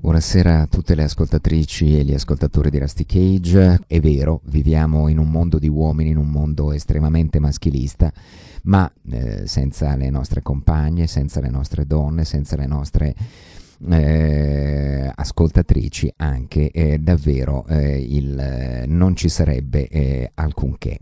Buonasera 0.00 0.60
a 0.60 0.66
tutte 0.66 0.94
le 0.94 1.02
ascoltatrici 1.02 1.98
e 1.98 2.04
gli 2.04 2.14
ascoltatori 2.14 2.70
di 2.70 2.78
Rusty 2.78 3.04
Cage. 3.04 3.80
È 3.86 3.98
vero, 3.98 4.40
viviamo 4.44 5.08
in 5.08 5.18
un 5.18 5.30
mondo 5.30 5.58
di 5.58 5.68
uomini, 5.68 6.10
in 6.10 6.16
un 6.16 6.28
mondo 6.28 6.72
estremamente 6.72 7.38
maschilista, 7.38 8.12
ma 8.64 8.90
eh, 9.10 9.46
senza 9.46 9.96
le 9.96 10.10
nostre 10.10 10.42
compagne, 10.42 11.06
senza 11.06 11.40
le 11.40 11.50
nostre 11.50 11.86
donne, 11.86 12.24
senza 12.24 12.56
le 12.56 12.66
nostre 12.66 13.14
eh, 13.90 15.10
ascoltatrici 15.14 16.12
anche, 16.16 16.70
eh, 16.70 16.98
davvero 16.98 17.66
eh, 17.66 17.98
il, 17.98 18.84
non 18.86 19.16
ci 19.16 19.28
sarebbe 19.28 19.88
eh, 19.88 20.30
alcunché. 20.34 21.00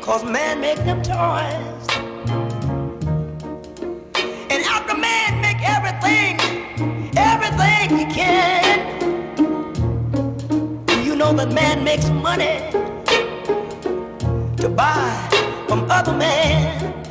Cause 0.00 0.24
man 0.24 0.60
make 0.60 0.78
them 0.84 1.02
toys. 1.02 1.86
And 4.50 4.64
after 4.64 4.96
man 4.96 5.40
make 5.40 5.62
everything, 5.62 6.38
everything 7.16 7.98
he 7.98 8.04
can, 8.14 9.10
Do 10.86 11.02
you 11.02 11.16
know 11.16 11.32
that 11.34 11.52
man 11.52 11.84
makes 11.84 12.08
money 12.10 12.70
to 14.58 14.68
buy 14.68 15.28
from 15.68 15.90
other 15.90 16.14
men. 16.14 17.03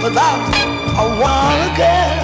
Thing 0.00 0.10
without 0.10 0.40
a 0.96 1.08
one 1.20 1.76
girl. 1.76 2.20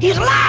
He's 0.00 0.18
lost 0.18 0.41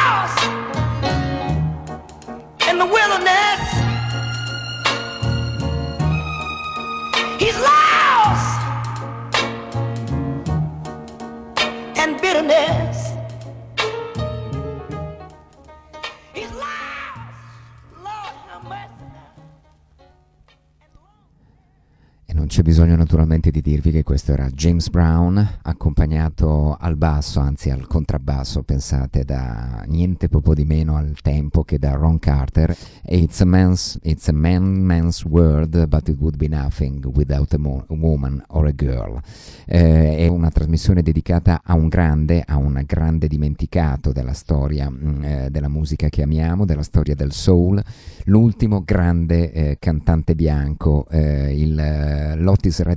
naturalmente 23.13 23.51
di 23.51 23.62
dirvi 23.62 23.92
che 23.92 24.01
questo 24.01 24.31
era 24.31 24.50
James 24.50 24.89
Brown, 24.89 25.60
accompagnato 25.62 26.75
al 26.80 26.95
basso, 26.95 27.39
anzi 27.39 27.69
al 27.69 27.86
contrabbasso, 27.86 28.63
pensate, 28.63 29.24
da 29.24 29.83
niente 29.86 30.30
poco 30.30 30.56
di 30.56 30.65
meno 30.65 30.95
al 30.95 31.13
tempo 31.21 31.63
che 31.63 31.77
da 31.77 31.92
Ron 31.92 32.18
Carter. 32.18 32.75
It's 33.06 33.39
a 33.42 33.45
man's, 33.45 34.00
it's 34.01 34.30
a 34.30 34.31
man, 34.31 34.63
man's 34.63 35.25
world, 35.25 35.86
but 35.86 36.10
it 36.10 36.18
would 36.18 36.38
be 36.38 36.48
nothing 36.48 37.06
without 37.13 37.54
a, 37.54 37.60
mo- 37.60 37.86
a 37.88 37.94
woman 37.94 38.44
or 38.48 38.65
a 38.65 38.74
girl. 38.74 39.21
Eh, 39.68 40.18
è 40.18 40.27
una 40.27 40.50
trasmissione 40.50 41.04
dedicata 41.04 41.62
a 41.63 41.75
un 41.75 41.89
grande, 41.89 42.44
a 42.44 42.57
un 42.57 42.81
grande 42.83 43.27
dimenticato 43.27 44.12
della 44.12 44.33
storia 44.33 44.89
mm, 44.89 45.24
eh, 45.24 45.48
della 45.51 45.69
musica 45.69 46.09
che 46.09 46.24
amiamo, 46.24 46.66
della 46.66 46.81
storia 46.81 47.13
del 47.13 47.31
soul, 47.31 47.80
l'ultimo 48.25 48.81
grande 48.83 49.51
eh, 49.51 49.77
cantante 49.80 50.33
bianco, 50.33 51.06
eh, 51.12 51.56
il 51.56 51.77
eh, 51.77 52.36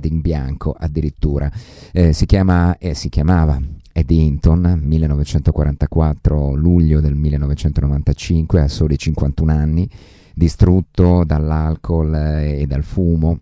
Redding 0.07 0.21
bianco 0.21 0.75
addirittura. 0.77 1.51
Eh, 1.91 2.13
si, 2.13 2.25
chiama, 2.25 2.77
eh, 2.77 2.93
si 2.93 3.09
chiamava 3.09 3.61
Eddie 3.91 4.21
Hinton, 4.23 4.79
1944 4.81 6.53
luglio 6.53 7.01
del 7.01 7.15
1995, 7.15 8.61
a 8.61 8.67
soli 8.67 8.97
51 8.97 9.51
anni, 9.51 9.89
distrutto 10.33 11.23
dall'alcol 11.25 12.15
e 12.15 12.65
dal 12.67 12.83
fumo 12.83 13.41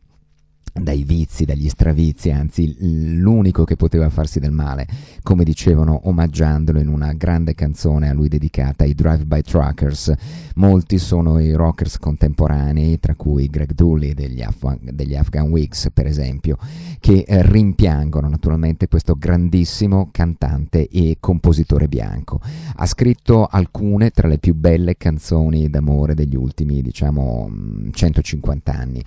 dai 0.81 1.03
vizi, 1.03 1.45
dagli 1.45 1.69
stravizi, 1.69 2.31
anzi 2.31 2.75
l'unico 3.17 3.63
che 3.63 3.77
poteva 3.77 4.09
farsi 4.09 4.39
del 4.39 4.51
male, 4.51 4.85
come 5.23 5.45
dicevano 5.45 6.01
omaggiandolo 6.03 6.79
in 6.79 6.89
una 6.89 7.13
grande 7.13 7.55
canzone 7.55 8.09
a 8.09 8.13
lui 8.13 8.27
dedicata 8.27 8.83
ai 8.83 8.93
Drive-By 8.93 9.41
Truckers. 9.41 10.13
Molti 10.55 10.97
sono 10.97 11.39
i 11.39 11.53
rockers 11.53 11.97
contemporanei, 11.97 12.99
tra 12.99 13.15
cui 13.15 13.47
Greg 13.47 13.71
Dooley 13.71 14.13
degli, 14.13 14.41
Afghan, 14.41 14.79
degli 14.91 15.15
Afghan 15.15 15.49
Wigs, 15.49 15.91
per 15.93 16.07
esempio, 16.07 16.57
che 16.99 17.23
rimpiangono 17.25 18.27
naturalmente 18.27 18.89
questo 18.89 19.15
grandissimo 19.15 20.09
cantante 20.11 20.89
e 20.89 21.17
compositore 21.21 21.87
bianco. 21.87 22.41
Ha 22.75 22.85
scritto 22.85 23.45
alcune 23.45 24.09
tra 24.09 24.27
le 24.27 24.39
più 24.39 24.53
belle 24.53 24.97
canzoni 24.97 25.69
d'amore 25.69 26.15
degli 26.15 26.35
ultimi, 26.35 26.81
diciamo, 26.81 27.49
150 27.91 28.73
anni. 28.73 29.03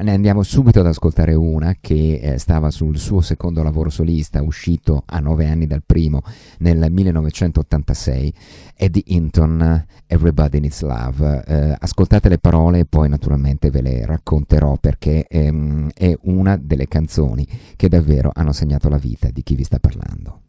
Ne 0.00 0.12
andiamo 0.12 0.44
subito 0.44 0.78
ad 0.78 0.86
ascoltare 0.86 1.34
una 1.34 1.74
che 1.80 2.20
eh, 2.22 2.38
stava 2.38 2.70
sul 2.70 2.98
suo 2.98 3.20
secondo 3.20 3.64
lavoro 3.64 3.90
solista, 3.90 4.40
uscito 4.40 5.02
a 5.04 5.18
nove 5.18 5.48
anni 5.48 5.66
dal 5.66 5.82
primo 5.84 6.22
nel 6.58 6.86
1986, 6.88 8.32
Eddie 8.76 9.02
Hinton, 9.06 9.86
Everybody 10.06 10.60
Needs 10.60 10.82
Love. 10.82 11.44
Eh, 11.44 11.76
ascoltate 11.80 12.28
le 12.28 12.38
parole 12.38 12.78
e 12.78 12.84
poi 12.84 13.08
naturalmente 13.08 13.70
ve 13.70 13.82
le 13.82 14.06
racconterò 14.06 14.76
perché 14.76 15.26
ehm, 15.26 15.90
è 15.92 16.16
una 16.22 16.56
delle 16.56 16.86
canzoni 16.86 17.44
che 17.74 17.88
davvero 17.88 18.30
hanno 18.32 18.52
segnato 18.52 18.88
la 18.88 18.98
vita 18.98 19.30
di 19.32 19.42
chi 19.42 19.56
vi 19.56 19.64
sta 19.64 19.80
parlando. 19.80 20.42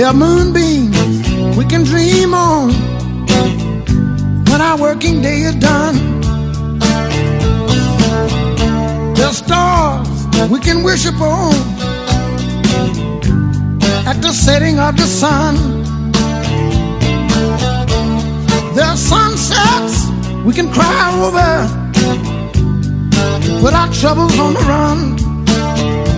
There 0.00 0.08
are 0.08 0.14
moonbeams 0.14 0.96
we 1.58 1.66
can 1.66 1.84
dream 1.84 2.32
on 2.32 2.70
when 4.48 4.60
our 4.62 4.78
working 4.78 5.20
day 5.20 5.42
is 5.42 5.54
done. 5.56 6.20
There 9.14 9.26
are 9.26 9.34
stars 9.34 10.08
we 10.48 10.58
can 10.58 10.82
wish 10.82 11.04
upon 11.04 11.52
at 14.08 14.22
the 14.22 14.32
setting 14.32 14.78
of 14.78 14.96
the 14.96 15.04
sun. 15.04 15.54
There 18.74 18.86
are 18.86 18.96
sunsets 18.96 20.06
we 20.46 20.54
can 20.54 20.72
cry 20.72 21.12
over, 21.26 21.68
put 23.60 23.74
our 23.74 23.92
troubles 23.92 24.38
on 24.38 24.54
the 24.54 24.60
run. 24.60 26.09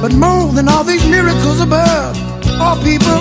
But 0.00 0.14
more 0.14 0.50
than 0.50 0.66
all 0.66 0.82
these 0.82 1.06
miracles 1.06 1.60
above, 1.60 2.16
all 2.58 2.76
people, 2.76 3.20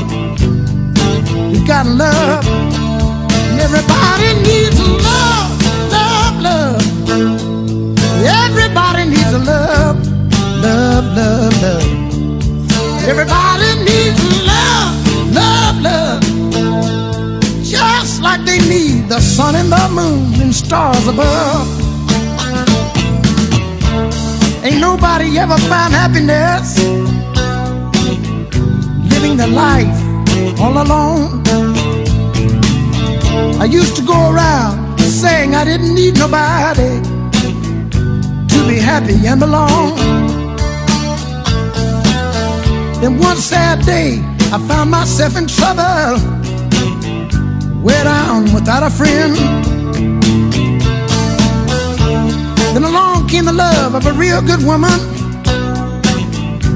we 1.52 1.60
got 1.68 1.86
love. 1.86 2.48
And 2.48 3.60
everybody 3.60 4.30
needs 4.48 4.80
love, 4.80 5.52
love, 5.92 6.42
love. 6.42 6.81
Everybody 8.24 9.10
needs 9.10 9.34
a 9.34 9.40
love, 9.40 9.98
love, 10.64 11.06
love, 11.18 11.62
love. 11.62 11.84
Everybody 13.04 13.70
needs 13.84 14.22
love, 14.48 15.34
love, 15.34 15.82
love. 15.82 16.22
Just 17.62 18.22
like 18.22 18.46
they 18.46 18.60
need 18.60 19.10
the 19.10 19.20
sun 19.20 19.56
and 19.56 19.70
the 19.70 19.90
moon 19.90 20.42
and 20.42 20.56
stars 20.56 21.08
above. 21.08 21.79
Ain't 24.62 24.82
nobody 24.82 25.40
ever 25.40 25.58
found 25.70 25.94
happiness 25.94 26.78
living 29.12 29.38
the 29.38 29.48
life 29.48 30.00
all 30.60 30.82
alone. 30.82 31.42
I 33.62 33.66
used 33.66 33.96
to 33.96 34.02
go 34.02 34.32
around 34.32 35.00
saying 35.00 35.56
I 35.56 35.64
didn't 35.64 35.96
need 35.96 36.18
nobody 36.18 37.02
to 38.54 38.68
be 38.68 38.80
happy 38.80 39.26
and 39.28 39.40
belong. 39.40 39.96
Then 43.02 43.18
one 43.18 43.38
sad 43.38 43.86
day, 43.86 44.20
I 44.52 44.58
found 44.68 44.92
myself 44.92 45.38
in 45.38 45.48
trouble, 45.48 46.20
way 47.82 48.04
down 48.04 48.54
without 48.54 48.84
a 48.84 48.90
friend. 48.90 49.69
Then 52.74 52.83
along 52.83 53.27
came 53.27 53.45
the 53.45 53.54
love 53.54 53.95
of 53.95 54.06
a 54.06 54.13
real 54.13 54.42
good 54.42 54.63
woman. 54.63 55.00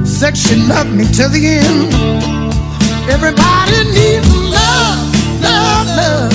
Said 0.05 0.37
she 0.37 0.55
loved 0.55 0.91
me 0.91 1.05
till 1.05 1.29
the 1.29 1.43
end. 1.59 1.93
Everybody 3.09 3.79
needs 3.93 4.27
love, 4.57 4.99
love, 5.41 5.87
love. 6.01 6.33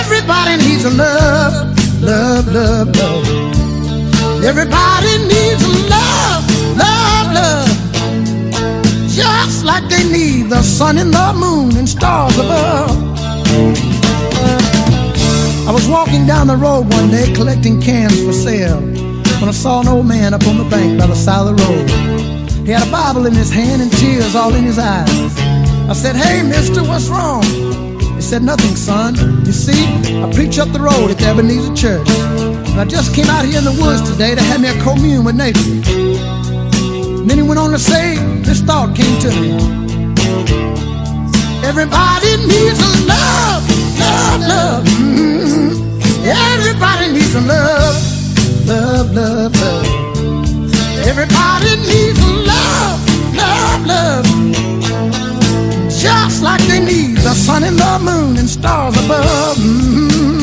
Everybody 0.00 0.56
needs 0.64 0.84
a 0.84 0.90
love, 0.90 2.02
love, 2.02 2.46
love, 2.52 2.88
love. 2.96 4.44
Everybody 4.44 5.18
needs 5.32 5.62
love, 5.88 6.44
love, 6.76 7.26
love. 7.38 7.68
Just 9.08 9.64
like 9.64 9.88
they 9.88 10.04
need 10.10 10.50
the 10.50 10.62
sun 10.62 10.98
and 10.98 11.12
the 11.12 11.32
moon 11.34 11.76
and 11.76 11.88
stars 11.88 12.36
above. 12.38 13.87
I 15.68 15.70
was 15.70 15.86
walking 15.86 16.26
down 16.26 16.46
the 16.46 16.56
road 16.56 16.90
one 16.94 17.10
day 17.10 17.30
collecting 17.34 17.78
cans 17.78 18.24
for 18.24 18.32
sale 18.32 18.80
when 18.80 19.48
I 19.50 19.52
saw 19.52 19.82
an 19.82 19.88
old 19.88 20.06
man 20.06 20.32
up 20.32 20.46
on 20.46 20.56
the 20.56 20.64
bank 20.64 20.98
by 20.98 21.06
the 21.06 21.14
side 21.14 21.46
of 21.46 21.54
the 21.54 21.62
road. 21.62 21.90
He 22.64 22.72
had 22.72 22.88
a 22.88 22.90
Bible 22.90 23.26
in 23.26 23.34
his 23.34 23.50
hand 23.50 23.82
and 23.82 23.92
tears 23.92 24.34
all 24.34 24.54
in 24.54 24.64
his 24.64 24.78
eyes. 24.78 25.10
I 25.86 25.92
said, 25.92 26.16
Hey, 26.16 26.42
mister, 26.42 26.82
what's 26.82 27.08
wrong? 27.08 27.42
He 28.16 28.22
said, 28.22 28.42
Nothing, 28.42 28.76
son. 28.76 29.14
You 29.44 29.52
see, 29.52 29.84
I 30.24 30.32
preach 30.32 30.58
up 30.58 30.72
the 30.72 30.80
road 30.80 31.10
at 31.10 31.18
the 31.18 31.26
Ebenezer 31.26 31.74
Church. 31.74 32.08
And 32.08 32.80
I 32.80 32.86
just 32.86 33.14
came 33.14 33.26
out 33.26 33.44
here 33.44 33.58
in 33.58 33.64
the 33.64 33.76
woods 33.78 34.10
today 34.10 34.34
to 34.34 34.40
have 34.40 34.62
me 34.62 34.68
a 34.68 34.82
commune 34.82 35.22
with 35.22 35.36
nature. 35.36 35.60
And 37.20 37.28
then 37.28 37.36
he 37.36 37.42
went 37.42 37.60
on 37.60 37.72
to 37.72 37.78
say, 37.78 38.16
This 38.40 38.62
thought 38.62 38.96
came 38.96 39.20
to 39.20 39.28
me. 39.38 39.52
Everybody 41.62 42.36
needs 42.48 42.80
a 42.80 42.90
love, 43.04 43.62
love, 44.00 44.40
love. 44.40 44.84
Mm-hmm. 44.86 45.37
Everybody 46.80 47.12
needs 47.12 47.32
some 47.32 47.48
love, 47.48 48.68
love, 48.68 49.12
love, 49.12 49.52
love. 49.60 49.86
Everybody 51.08 51.74
needs 51.74 52.20
love, 52.46 53.34
love, 53.34 53.84
love. 53.84 54.24
Just 55.90 56.40
like 56.40 56.60
they 56.68 56.78
need 56.78 57.16
the 57.16 57.34
sun 57.34 57.64
and 57.64 57.76
the 57.76 57.98
moon 58.00 58.36
and 58.36 58.48
stars 58.48 58.94
above. 59.04 59.56
Mm-hmm. 59.56 60.37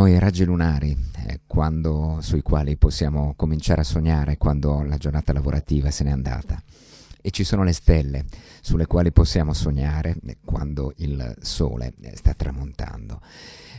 Sono 0.00 0.14
i 0.14 0.18
raggi 0.18 0.44
lunari 0.44 0.96
eh, 1.26 1.40
quando, 1.46 2.20
sui 2.22 2.40
quali 2.40 2.78
possiamo 2.78 3.34
cominciare 3.36 3.82
a 3.82 3.84
sognare 3.84 4.38
quando 4.38 4.82
la 4.82 4.96
giornata 4.96 5.34
lavorativa 5.34 5.90
se 5.90 6.04
n'è 6.04 6.10
andata 6.10 6.62
e 7.20 7.30
ci 7.30 7.44
sono 7.44 7.64
le 7.64 7.74
stelle 7.74 8.24
sulle 8.62 8.86
quali 8.86 9.12
possiamo 9.12 9.52
sognare 9.52 10.16
quando 10.42 10.94
il 10.98 11.36
sole 11.42 11.92
sta 12.14 12.32
tramontando. 12.32 13.20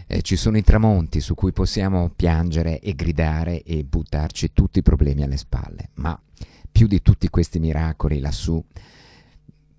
Eh, 0.06 0.22
ci 0.22 0.36
sono 0.36 0.58
i 0.58 0.62
tramonti 0.62 1.22
su 1.22 1.34
cui 1.34 1.54
possiamo 1.54 2.12
piangere 2.16 2.80
e 2.82 2.94
gridare 2.94 3.64
e 3.64 3.84
buttarci 3.84 4.54
tutti 4.54 4.78
i 4.78 4.84
problemi 4.84 5.24
alle 5.24 5.38
spalle, 5.38 5.90
ma 5.96 6.22
più 6.72 6.86
di 6.86 7.02
tutti 7.02 7.30
questi 7.30 7.58
miracoli 7.58 8.20
lassù, 8.20 8.64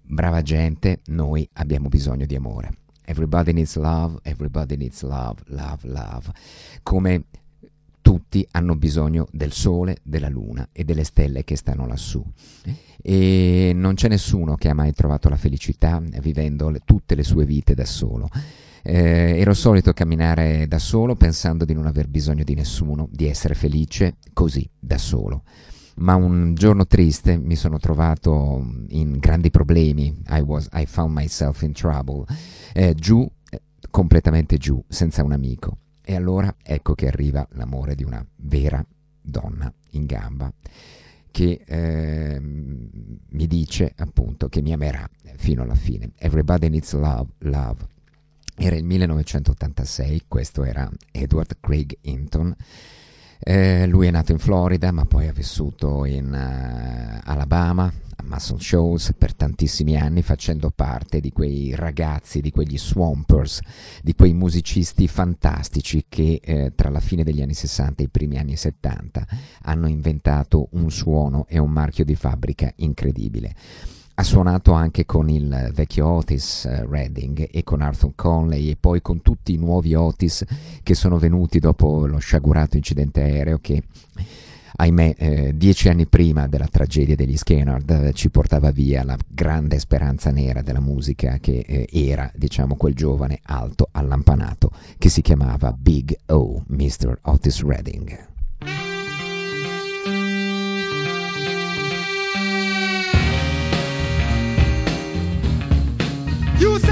brava 0.02 0.42
gente, 0.42 1.02
noi 1.06 1.48
abbiamo 1.52 1.86
bisogno 1.86 2.26
di 2.26 2.34
amore. 2.34 2.81
Everybody 3.04 3.52
needs 3.52 3.76
love, 3.76 4.18
everybody 4.22 4.76
needs 4.76 5.02
love, 5.02 5.42
love, 5.46 5.88
love. 5.88 6.30
Come 6.82 7.24
tutti 8.02 8.46
hanno 8.50 8.76
bisogno 8.76 9.28
del 9.30 9.52
sole, 9.52 9.98
della 10.02 10.28
luna 10.28 10.68
e 10.72 10.84
delle 10.84 11.04
stelle 11.04 11.44
che 11.44 11.56
stanno 11.56 11.86
lassù. 11.86 12.22
E 13.00 13.72
non 13.74 13.94
c'è 13.94 14.08
nessuno 14.08 14.56
che 14.56 14.68
ha 14.68 14.74
mai 14.74 14.92
trovato 14.92 15.28
la 15.28 15.36
felicità 15.36 16.02
vivendo 16.20 16.68
le, 16.68 16.80
tutte 16.84 17.14
le 17.14 17.22
sue 17.22 17.46
vite 17.46 17.74
da 17.74 17.84
solo. 17.84 18.28
Eh, 18.84 19.38
ero 19.38 19.54
solito 19.54 19.92
camminare 19.92 20.66
da 20.66 20.78
solo 20.78 21.14
pensando 21.14 21.64
di 21.64 21.72
non 21.72 21.86
aver 21.86 22.08
bisogno 22.08 22.42
di 22.42 22.54
nessuno, 22.54 23.08
di 23.10 23.28
essere 23.28 23.54
felice 23.54 24.16
così, 24.32 24.68
da 24.78 24.98
solo. 24.98 25.44
Ma 25.96 26.14
un 26.14 26.54
giorno 26.54 26.86
triste 26.86 27.36
mi 27.36 27.56
sono 27.56 27.78
trovato 27.78 28.64
in 28.88 29.18
grandi 29.18 29.50
problemi, 29.50 30.22
I, 30.28 30.40
was, 30.40 30.68
I 30.72 30.86
found 30.86 31.14
myself 31.16 31.62
in 31.62 31.72
trouble, 31.72 32.24
eh, 32.72 32.94
giù, 32.94 33.28
eh, 33.50 33.60
completamente 33.90 34.56
giù, 34.56 34.82
senza 34.88 35.22
un 35.22 35.32
amico. 35.32 35.78
E 36.04 36.16
allora 36.16 36.54
ecco 36.62 36.94
che 36.94 37.06
arriva 37.06 37.46
l'amore 37.52 37.94
di 37.94 38.04
una 38.04 38.24
vera 38.36 38.84
donna 39.20 39.72
in 39.90 40.06
gamba 40.06 40.52
che 41.32 41.62
eh, 41.64 42.38
mi 42.40 43.46
dice 43.46 43.92
appunto 43.96 44.48
che 44.48 44.60
mi 44.62 44.72
amerà 44.72 45.08
fino 45.36 45.62
alla 45.62 45.74
fine. 45.74 46.12
Everybody 46.18 46.68
needs 46.68 46.92
love, 46.92 47.32
love. 47.38 47.88
Era 48.54 48.76
il 48.76 48.84
1986, 48.84 50.24
questo 50.28 50.62
era 50.62 50.88
Edward 51.10 51.56
Craig 51.58 51.96
Hinton. 52.02 52.54
Eh, 53.44 53.86
lui 53.88 54.06
è 54.06 54.10
nato 54.12 54.30
in 54.30 54.38
Florida, 54.38 54.92
ma 54.92 55.04
poi 55.04 55.26
ha 55.26 55.32
vissuto 55.32 56.04
in 56.04 56.26
uh, 56.32 57.28
Alabama, 57.28 57.92
Muscle 58.22 58.60
Shows 58.60 59.14
per 59.18 59.34
tantissimi 59.34 59.96
anni 59.96 60.22
facendo 60.22 60.70
parte 60.70 61.18
di 61.18 61.32
quei 61.32 61.74
ragazzi, 61.74 62.40
di 62.40 62.52
quegli 62.52 62.78
swampers, 62.78 63.58
di 64.00 64.14
quei 64.14 64.32
musicisti 64.32 65.08
fantastici 65.08 66.06
che 66.08 66.40
eh, 66.40 66.72
tra 66.76 66.88
la 66.88 67.00
fine 67.00 67.24
degli 67.24 67.42
anni 67.42 67.54
60 67.54 68.02
e 68.02 68.06
i 68.06 68.08
primi 68.08 68.38
anni 68.38 68.56
70 68.56 69.26
hanno 69.62 69.88
inventato 69.88 70.68
un 70.72 70.92
suono 70.92 71.46
e 71.48 71.58
un 71.58 71.70
marchio 71.70 72.04
di 72.04 72.14
fabbrica 72.14 72.72
incredibile. 72.76 73.54
Ha 74.14 74.22
suonato 74.22 74.72
anche 74.72 75.06
con 75.06 75.30
il 75.30 75.70
vecchio 75.74 76.06
Otis 76.06 76.68
uh, 76.68 76.86
Redding 76.88 77.48
e 77.50 77.64
con 77.64 77.80
Arthur 77.80 78.12
Conley 78.14 78.70
e 78.70 78.76
poi 78.78 79.00
con 79.00 79.22
tutti 79.22 79.54
i 79.54 79.56
nuovi 79.56 79.94
Otis 79.94 80.44
che 80.82 80.94
sono 80.94 81.18
venuti 81.18 81.58
dopo 81.58 82.06
lo 82.06 82.18
sciagurato 82.18 82.76
incidente 82.76 83.22
aereo 83.22 83.58
che 83.58 83.82
ahimè, 84.76 85.14
eh, 85.16 85.56
dieci 85.56 85.88
anni 85.88 86.06
prima 86.06 86.46
della 86.48 86.66
tragedia 86.66 87.16
degli 87.16 87.36
Skynyrd 87.36 87.90
eh, 87.90 88.12
ci 88.12 88.30
portava 88.30 88.70
via 88.70 89.04
la 89.04 89.16
grande 89.26 89.78
speranza 89.78 90.30
nera 90.30 90.62
della 90.62 90.80
musica 90.80 91.38
che 91.38 91.64
eh, 91.66 91.88
era, 91.90 92.30
diciamo, 92.34 92.76
quel 92.76 92.94
giovane 92.94 93.40
alto 93.44 93.88
allampanato 93.92 94.70
che 94.98 95.08
si 95.08 95.22
chiamava 95.22 95.72
Big 95.72 96.16
O, 96.26 96.64
Mr. 96.66 97.18
Otis 97.22 97.62
Redding. 97.62 98.31
You 106.62 106.91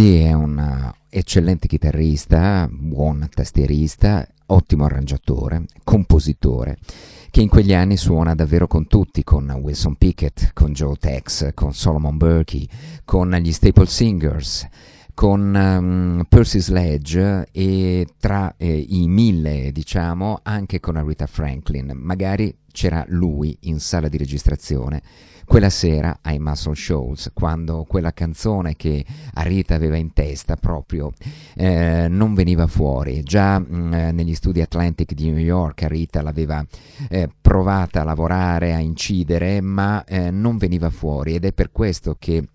Eddie 0.00 0.28
è 0.28 0.32
un 0.32 0.94
eccellente 1.10 1.68
chitarrista, 1.68 2.66
buon 2.70 3.28
tastierista, 3.30 4.26
ottimo 4.46 4.86
arrangiatore, 4.86 5.66
compositore, 5.84 6.78
che 7.30 7.42
in 7.42 7.50
quegli 7.50 7.74
anni 7.74 7.98
suona 7.98 8.34
davvero 8.34 8.66
con 8.66 8.86
tutti, 8.86 9.22
con 9.22 9.50
Wilson 9.50 9.96
Pickett, 9.96 10.54
con 10.54 10.72
Joe 10.72 10.96
Tex, 10.98 11.52
con 11.52 11.74
Solomon 11.74 12.16
Burkey, 12.16 12.66
con 13.04 13.30
gli 13.30 13.52
Staple 13.52 13.84
Singers, 13.84 14.66
con 15.12 15.54
um, 15.54 16.24
Percy 16.26 16.60
Sledge 16.60 17.48
e 17.52 18.06
tra 18.18 18.54
eh, 18.56 18.74
i 18.74 19.06
mille, 19.06 19.70
diciamo, 19.70 20.40
anche 20.42 20.80
con 20.80 21.06
Rita 21.06 21.26
Franklin. 21.26 21.92
Magari 21.94 22.56
c'era 22.72 23.04
lui 23.08 23.54
in 23.64 23.78
sala 23.80 24.08
di 24.08 24.16
registrazione 24.16 25.02
quella 25.50 25.68
sera 25.68 26.20
ai 26.22 26.38
Muscle 26.38 26.76
Shows, 26.76 27.32
quando 27.34 27.82
quella 27.82 28.12
canzone 28.12 28.76
che 28.76 29.04
Arita 29.34 29.74
aveva 29.74 29.96
in 29.96 30.12
testa 30.12 30.54
proprio 30.54 31.10
eh, 31.56 32.06
non 32.08 32.34
veniva 32.34 32.68
fuori. 32.68 33.24
Già 33.24 33.58
mh, 33.58 33.66
mm, 33.68 33.92
negli 34.14 34.36
studi 34.36 34.60
Atlantic 34.60 35.12
di 35.12 35.28
New 35.28 35.40
York 35.40 35.82
Arita 35.82 36.22
l'aveva 36.22 36.64
eh, 37.08 37.28
provata 37.40 38.02
a 38.02 38.04
lavorare, 38.04 38.74
a 38.74 38.78
incidere, 38.78 39.60
ma 39.60 40.04
eh, 40.04 40.30
non 40.30 40.56
veniva 40.56 40.88
fuori 40.88 41.34
ed 41.34 41.44
è 41.44 41.52
per 41.52 41.72
questo 41.72 42.14
che 42.16 42.46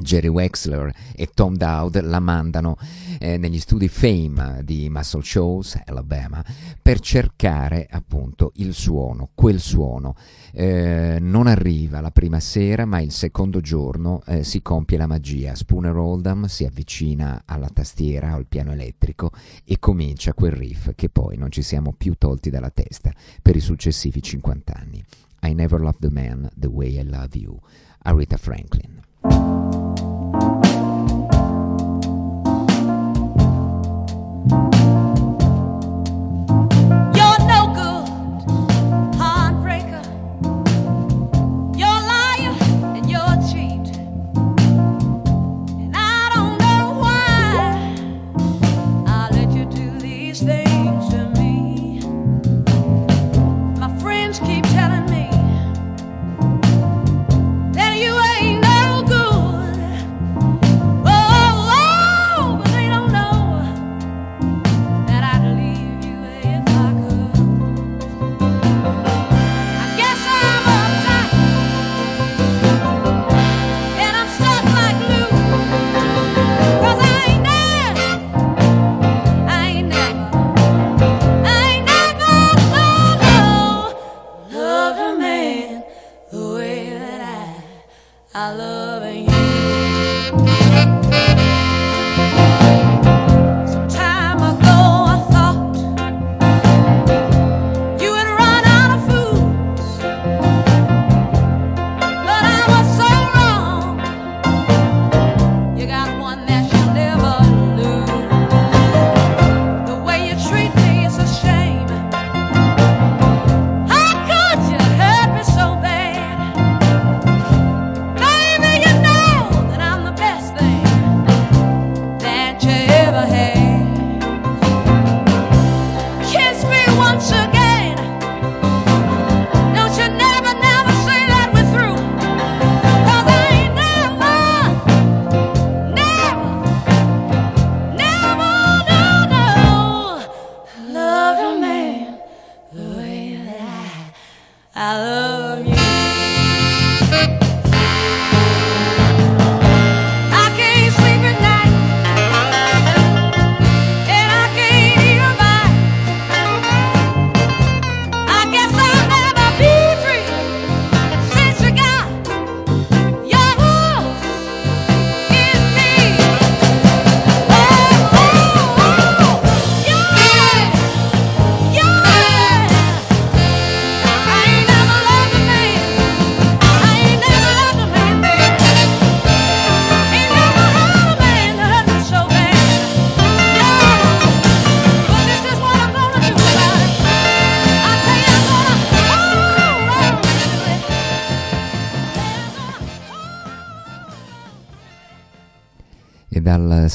Jerry 0.00 0.28
Wexler 0.28 0.92
e 1.14 1.28
Tom 1.32 1.56
Dowd 1.56 2.00
la 2.02 2.20
mandano 2.20 2.76
eh, 3.18 3.36
negli 3.38 3.58
studi 3.58 3.88
Fame 3.88 4.60
di 4.64 4.88
Muscle 4.88 5.22
Shoals, 5.22 5.80
Alabama, 5.84 6.44
per 6.80 7.00
cercare 7.00 7.86
appunto 7.90 8.52
il 8.56 8.74
suono, 8.74 9.30
quel 9.34 9.60
suono. 9.60 10.14
Eh, 10.52 11.18
non 11.20 11.46
arriva 11.46 12.00
la 12.00 12.10
prima 12.10 12.40
sera, 12.40 12.84
ma 12.84 13.00
il 13.00 13.12
secondo 13.12 13.60
giorno 13.60 14.22
eh, 14.26 14.44
si 14.44 14.62
compie 14.62 14.98
la 14.98 15.06
magia. 15.06 15.54
Spooner 15.54 15.96
Oldham 15.96 16.46
si 16.46 16.64
avvicina 16.64 17.42
alla 17.44 17.68
tastiera, 17.72 18.32
al 18.32 18.46
piano 18.46 18.72
elettrico 18.72 19.30
e 19.64 19.78
comincia 19.78 20.34
quel 20.34 20.52
riff 20.52 20.92
che 20.94 21.08
poi 21.08 21.36
non 21.36 21.50
ci 21.50 21.62
siamo 21.62 21.92
più 21.96 22.14
tolti 22.16 22.50
dalla 22.50 22.70
testa 22.70 23.12
per 23.42 23.56
i 23.56 23.60
successivi 23.60 24.22
50 24.22 24.72
anni. 24.74 25.04
I 25.42 25.54
never 25.54 25.80
loved 25.80 26.00
the 26.00 26.10
man 26.10 26.48
the 26.56 26.66
way 26.66 26.98
I 26.98 27.04
love 27.04 27.36
you. 27.38 27.58
Aretha 28.02 28.36
Franklin. 28.36 29.67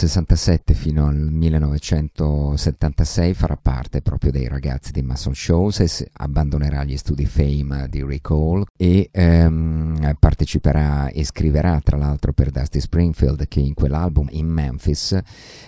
Dal 0.04 0.10
67 0.10 0.74
fino 0.74 1.08
al 1.08 1.16
1976 1.16 3.34
farà 3.34 3.56
parte 3.56 4.02
proprio 4.02 4.32
dei 4.32 4.50
ragazzi 4.50 4.92
di 4.92 5.02
Mason 5.02 5.34
Shows 5.34 6.04
abbandonerà 6.14 6.84
gli 6.84 6.98
studi 6.98 7.26
Fame 7.26 7.88
di 7.90 8.04
Recall 8.04 8.66
e 8.76 9.08
ehm, 9.12 10.18
parteciperà 10.20 11.08
e 11.08 11.24
scriverà 11.24 11.80
tra 11.82 11.96
l'altro 11.96 12.34
per 12.34 12.52
Dusty 12.52 12.82
Springfield 12.82 13.48
che 13.48 13.62
in 13.62 13.74
quell'album 13.74 14.28
in 14.32 14.48
Memphis 14.48 15.18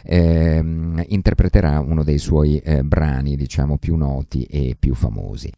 ehm, 0.03 1.01
interpreterà 1.07 1.79
uno 1.79 2.03
dei 2.03 2.17
suoi 2.17 2.57
eh, 2.57 2.83
brani 2.83 3.37
diciamo 3.37 3.77
più 3.77 3.95
noti 3.95 4.43
e 4.43 4.75
più 4.77 4.95
famosi. 4.95 5.49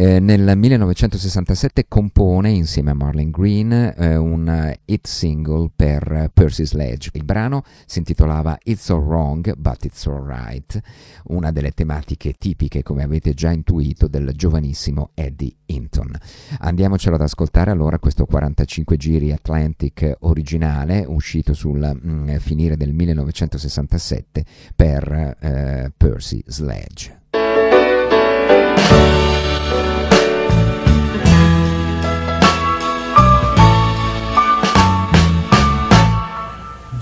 Nel 0.00 0.56
1967 0.56 1.84
compone 1.86 2.48
insieme 2.48 2.92
a 2.92 2.94
Marlene 2.94 3.30
Green 3.30 3.70
eh, 3.70 4.16
un 4.16 4.74
hit 4.86 5.06
single 5.06 5.70
per 5.76 6.30
Percy 6.32 6.64
Sledge. 6.64 7.10
Il 7.12 7.24
brano 7.24 7.64
si 7.84 7.98
intitolava 7.98 8.58
It's 8.62 8.88
All 8.88 9.06
Wrong 9.06 9.54
But 9.56 9.84
It's 9.84 10.06
Alright, 10.06 10.80
una 11.24 11.52
delle 11.52 11.72
tematiche 11.72 12.32
tipiche, 12.32 12.82
come 12.82 13.02
avete 13.02 13.34
già 13.34 13.50
intuito, 13.50 14.08
del 14.08 14.32
giovanissimo 14.34 15.10
Eddie 15.12 15.52
Hinton. 15.66 16.16
Andiamocelo 16.60 17.16
ad 17.16 17.22
ascoltare 17.22 17.70
allora 17.70 17.98
questo 17.98 18.24
45 18.24 18.96
giri 18.96 19.32
Atlantic 19.32 20.16
originale, 20.20 21.04
uscito 21.06 21.52
sul 21.52 22.00
mm, 22.02 22.36
finire 22.36 22.78
del 22.78 22.94
1967 22.94 24.44
per 24.74 25.36
eh, 25.40 25.92
Percy 25.94 26.42
Sledge. 26.46 27.19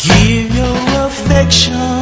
Give 0.09 0.55
your 0.55 1.07
affection. 1.07 1.98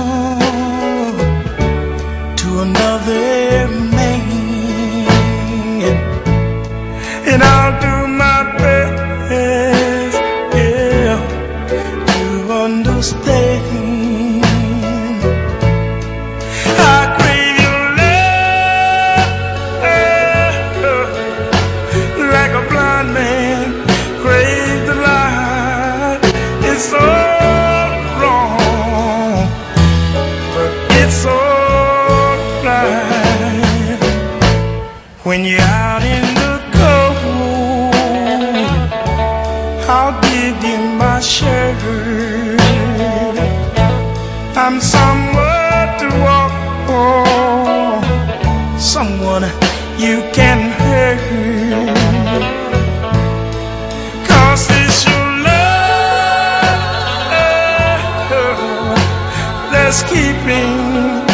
is 59.86 60.02
keeping 60.02 61.25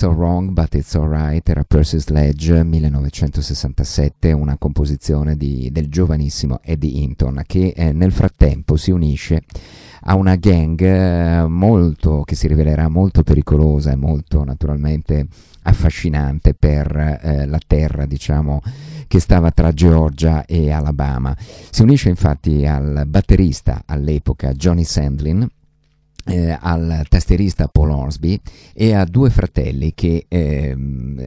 It's 0.00 0.08
all 0.08 0.16
wrong, 0.16 0.54
but 0.54 0.74
it's 0.76 0.94
alright. 0.94 1.46
Era 1.46 1.62
Percy 1.62 2.00
Sledge 2.00 2.64
1967, 2.64 4.32
una 4.32 4.56
composizione 4.56 5.36
di- 5.36 5.68
del 5.70 5.88
giovanissimo 5.90 6.60
Eddie 6.62 7.02
Hinton 7.02 7.42
che 7.46 7.74
eh, 7.76 7.92
nel 7.92 8.10
frattempo 8.10 8.78
si 8.78 8.90
unisce 8.90 9.42
a 10.04 10.14
una 10.14 10.36
gang 10.36 10.80
eh, 10.80 11.46
molto 11.46 12.22
che 12.24 12.34
si 12.34 12.48
rivelerà 12.48 12.88
molto 12.88 13.22
pericolosa 13.22 13.92
e 13.92 13.96
molto 13.96 14.42
naturalmente 14.42 15.26
affascinante 15.64 16.54
per 16.54 17.20
eh, 17.20 17.44
la 17.44 17.60
terra, 17.66 18.06
diciamo, 18.06 18.62
che 19.06 19.20
stava 19.20 19.50
tra 19.50 19.70
Georgia 19.74 20.46
e 20.46 20.70
Alabama. 20.70 21.36
Si 21.38 21.82
unisce 21.82 22.08
infatti 22.08 22.64
al 22.64 23.04
batterista 23.06 23.82
all'epoca 23.84 24.54
Johnny 24.54 24.84
Sandlin, 24.84 25.46
eh, 26.30 26.56
al 26.58 27.04
tastierista 27.08 27.66
Paul 27.66 27.90
Orsby 27.90 28.40
e 28.72 28.94
a 28.94 29.04
due 29.04 29.30
fratelli 29.30 29.92
che 29.94 30.26
eh, 30.28 30.76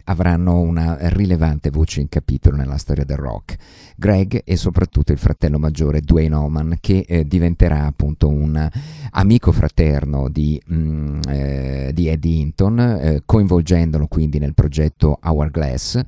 avranno 0.05 0.59
una 0.59 0.97
rilevante 1.09 1.69
voce 1.69 2.01
in 2.01 2.09
capitolo 2.09 2.55
nella 2.55 2.77
storia 2.77 3.03
del 3.03 3.17
rock, 3.17 3.55
Greg 3.95 4.41
e 4.43 4.55
soprattutto 4.55 5.11
il 5.11 5.17
fratello 5.17 5.59
maggiore 5.59 6.01
Dwayne 6.01 6.35
Allman 6.35 6.77
che 6.79 7.05
eh, 7.07 7.27
diventerà 7.27 7.85
appunto 7.85 8.29
un 8.29 8.69
amico 9.11 9.51
fraterno 9.51 10.29
di, 10.29 10.59
mh, 10.65 10.75
mm, 10.75 11.19
eh, 11.27 11.91
di 11.93 12.07
Eddie 12.07 12.39
Hinton, 12.39 12.79
eh, 12.79 13.21
coinvolgendolo 13.25 14.07
quindi 14.07 14.39
nel 14.39 14.53
progetto 14.53 15.19
Hourglass 15.21 16.01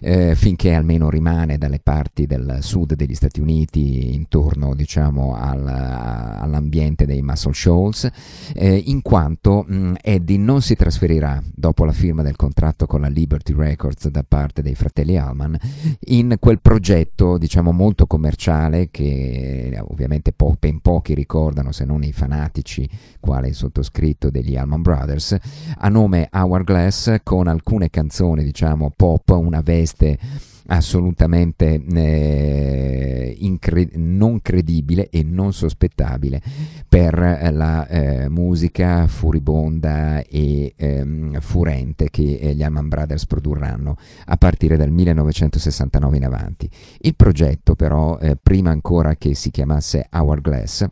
eh, 0.00 0.34
finché 0.34 0.74
almeno 0.74 1.08
rimane 1.08 1.56
dalle 1.56 1.80
parti 1.82 2.26
del 2.26 2.58
sud 2.60 2.94
degli 2.94 3.14
Stati 3.14 3.40
Uniti 3.40 4.14
intorno 4.14 4.74
diciamo 4.74 5.34
al, 5.34 5.66
all'ambiente 5.66 7.06
dei 7.06 7.22
Muscle 7.22 7.54
Shoals 7.54 8.10
eh, 8.54 8.82
in 8.86 9.02
quanto 9.02 9.64
mh, 9.66 9.94
Eddie 10.02 10.38
non 10.38 10.62
si 10.62 10.74
trasferirà 10.74 11.42
dopo 11.54 11.84
la 11.84 11.92
firma 11.92 12.22
del 12.22 12.36
contratto 12.36 12.86
con 12.86 13.00
la 13.00 13.08
Liberty 13.08 13.54
Records 13.54 14.08
da 14.08 14.24
parte 14.26 14.62
dei 14.62 14.74
fratelli 14.74 15.16
Allman 15.16 15.56
in 16.06 16.36
quel 16.38 16.60
progetto 16.60 17.38
diciamo 17.38 17.72
molto 17.72 18.06
commerciale 18.06 18.88
che 18.90 19.78
ovviamente 19.88 20.32
po- 20.32 20.56
ben 20.58 20.80
pochi 20.80 21.14
ricordano 21.14 21.72
se 21.72 21.84
non 21.84 22.02
i 22.02 22.12
fanatici 22.12 22.88
quale 23.20 23.48
il 23.48 23.54
sottoscritto 23.54 24.30
degli 24.30 24.56
Allman 24.56 24.82
Brothers 24.82 25.36
a 25.78 25.88
nome 25.88 26.28
Hourglass 26.32 27.16
con 27.22 27.46
alcune 27.46 27.90
canzoni 27.90 28.44
diciamo 28.44 28.92
pop 28.94 29.30
una 29.30 29.60
veste 29.60 30.18
assolutamente 30.66 31.82
eh, 31.82 33.34
incre- 33.38 33.90
non 33.94 34.40
credibile 34.40 35.08
e 35.10 35.22
non 35.22 35.52
sospettabile 35.52 36.40
per 36.88 37.50
la 37.52 37.86
eh, 37.86 38.28
musica 38.28 39.06
furibonda 39.06 40.22
e 40.24 40.74
ehm, 40.76 41.40
furente 41.40 42.08
che 42.10 42.38
eh, 42.40 42.54
gli 42.54 42.62
Allman 42.62 42.88
Brothers 42.88 43.26
produrranno 43.26 43.96
a 44.26 44.36
partire 44.36 44.76
dal 44.76 44.90
1969 44.90 46.16
in 46.16 46.24
avanti. 46.24 46.70
Il 46.98 47.14
progetto 47.16 47.74
però, 47.74 48.18
eh, 48.18 48.36
prima 48.40 48.70
ancora 48.70 49.16
che 49.16 49.34
si 49.34 49.50
chiamasse 49.50 50.06
Hourglass, 50.10 50.86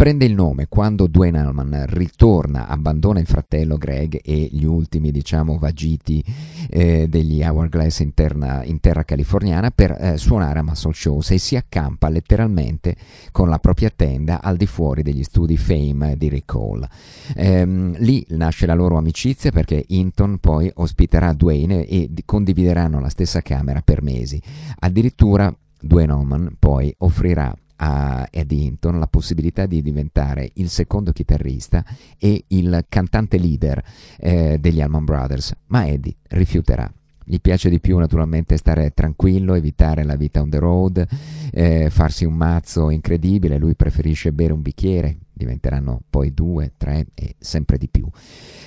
prende 0.00 0.24
il 0.24 0.32
nome 0.32 0.64
quando 0.66 1.06
Dwayne 1.06 1.40
Allman 1.40 1.84
ritorna, 1.86 2.68
abbandona 2.68 3.20
il 3.20 3.26
fratello 3.26 3.76
Greg 3.76 4.18
e 4.24 4.48
gli 4.50 4.64
ultimi, 4.64 5.10
diciamo, 5.10 5.58
vagiti 5.58 6.24
eh, 6.70 7.06
degli 7.06 7.42
Hourglass 7.42 7.98
interna, 7.98 8.64
in 8.64 8.80
terra 8.80 9.04
californiana 9.04 9.70
per 9.70 9.94
eh, 10.00 10.16
suonare 10.16 10.60
a 10.60 10.62
Muscle 10.62 10.94
Shows 10.94 11.32
e 11.32 11.38
si 11.38 11.54
accampa 11.54 12.08
letteralmente 12.08 12.96
con 13.30 13.50
la 13.50 13.58
propria 13.58 13.92
tenda 13.94 14.40
al 14.40 14.56
di 14.56 14.64
fuori 14.64 15.02
degli 15.02 15.22
studi 15.22 15.58
Fame 15.58 16.16
di 16.16 16.30
Rick 16.30 16.54
Hall. 16.54 16.88
Ehm, 17.36 17.94
lì 17.98 18.24
nasce 18.30 18.64
la 18.64 18.72
loro 18.72 18.96
amicizia 18.96 19.50
perché 19.50 19.84
Hinton 19.86 20.38
poi 20.38 20.70
ospiterà 20.76 21.34
Dwayne 21.34 21.84
e 21.84 22.08
condivideranno 22.24 23.00
la 23.00 23.10
stessa 23.10 23.42
camera 23.42 23.82
per 23.82 24.00
mesi. 24.00 24.40
Addirittura 24.78 25.54
Dwayne 25.78 26.12
Allman 26.12 26.56
poi 26.58 26.90
offrirà 27.00 27.54
a 27.82 28.28
Eddie 28.30 28.64
Hinton 28.64 28.98
la 28.98 29.06
possibilità 29.06 29.64
di 29.66 29.80
diventare 29.80 30.50
il 30.54 30.68
secondo 30.68 31.12
chitarrista 31.12 31.84
e 32.18 32.44
il 32.48 32.84
cantante 32.88 33.38
leader 33.38 33.82
eh, 34.18 34.58
degli 34.58 34.80
Allman 34.80 35.04
Brothers, 35.04 35.54
ma 35.66 35.86
Eddie 35.86 36.16
rifiuterà. 36.28 36.90
Gli 37.24 37.40
piace 37.40 37.70
di 37.70 37.80
più 37.80 37.96
naturalmente 37.96 38.56
stare 38.56 38.92
tranquillo, 38.92 39.54
evitare 39.54 40.02
la 40.02 40.16
vita 40.16 40.40
on 40.40 40.50
the 40.50 40.58
road, 40.58 41.06
eh, 41.52 41.88
farsi 41.88 42.24
un 42.24 42.34
mazzo 42.34 42.90
incredibile, 42.90 43.56
lui 43.56 43.76
preferisce 43.76 44.32
bere 44.32 44.52
un 44.52 44.62
bicchiere, 44.62 45.16
diventeranno 45.32 46.02
poi 46.10 46.34
due, 46.34 46.72
tre 46.76 47.06
e 47.14 47.36
sempre 47.38 47.78
di 47.78 47.88
più. 47.88 48.06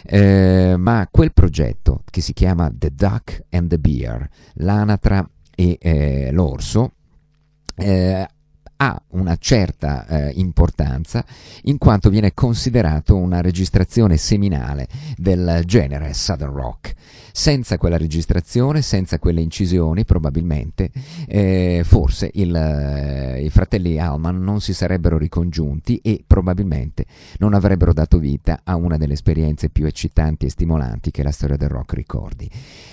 Eh, 0.06 0.76
ma 0.78 1.08
quel 1.12 1.34
progetto 1.34 2.04
che 2.10 2.22
si 2.22 2.34
chiama 2.34 2.72
The 2.74 2.94
Duck 2.96 3.44
and 3.50 3.68
the 3.68 3.80
Bear, 3.80 4.28
l'anatra 4.54 5.28
e 5.54 5.78
eh, 5.80 6.32
l'orso, 6.32 6.94
eh, 7.76 8.28
ha 8.84 9.02
una 9.10 9.38
certa 9.40 10.06
eh, 10.08 10.32
importanza 10.36 11.24
in 11.64 11.78
quanto 11.78 12.10
viene 12.10 12.34
considerato 12.34 13.16
una 13.16 13.40
registrazione 13.40 14.18
seminale 14.18 14.88
del 15.16 15.62
genere 15.66 16.14
Southern 16.14 16.54
Rock. 16.54 16.94
Senza 17.36 17.80
quella 17.80 17.98
registrazione, 17.98 18.84
senza 18.84 19.18
quelle 19.18 19.42
incisioni, 19.42 20.06
probabilmente, 20.06 20.92
eh, 21.28 21.82
forse 21.84 22.30
il, 22.36 22.56
eh, 22.56 23.44
i 23.44 23.50
fratelli 23.50 23.98
Allman 23.98 24.40
non 24.40 24.62
si 24.62 24.72
sarebbero 24.72 25.18
ricongiunti 25.18 26.00
e 26.04 26.24
probabilmente 26.28 27.08
non 27.40 27.56
avrebbero 27.56 27.92
dato 27.92 28.20
vita 28.20 28.62
a 28.64 28.76
una 28.76 28.98
delle 28.98 29.14
esperienze 29.14 29.70
più 29.70 29.88
eccitanti 29.88 30.46
e 30.46 30.52
stimolanti 30.52 31.10
che 31.10 31.24
la 31.24 31.32
storia 31.32 31.58
del 31.58 31.70
rock 31.70 31.94
ricordi. 31.94 32.48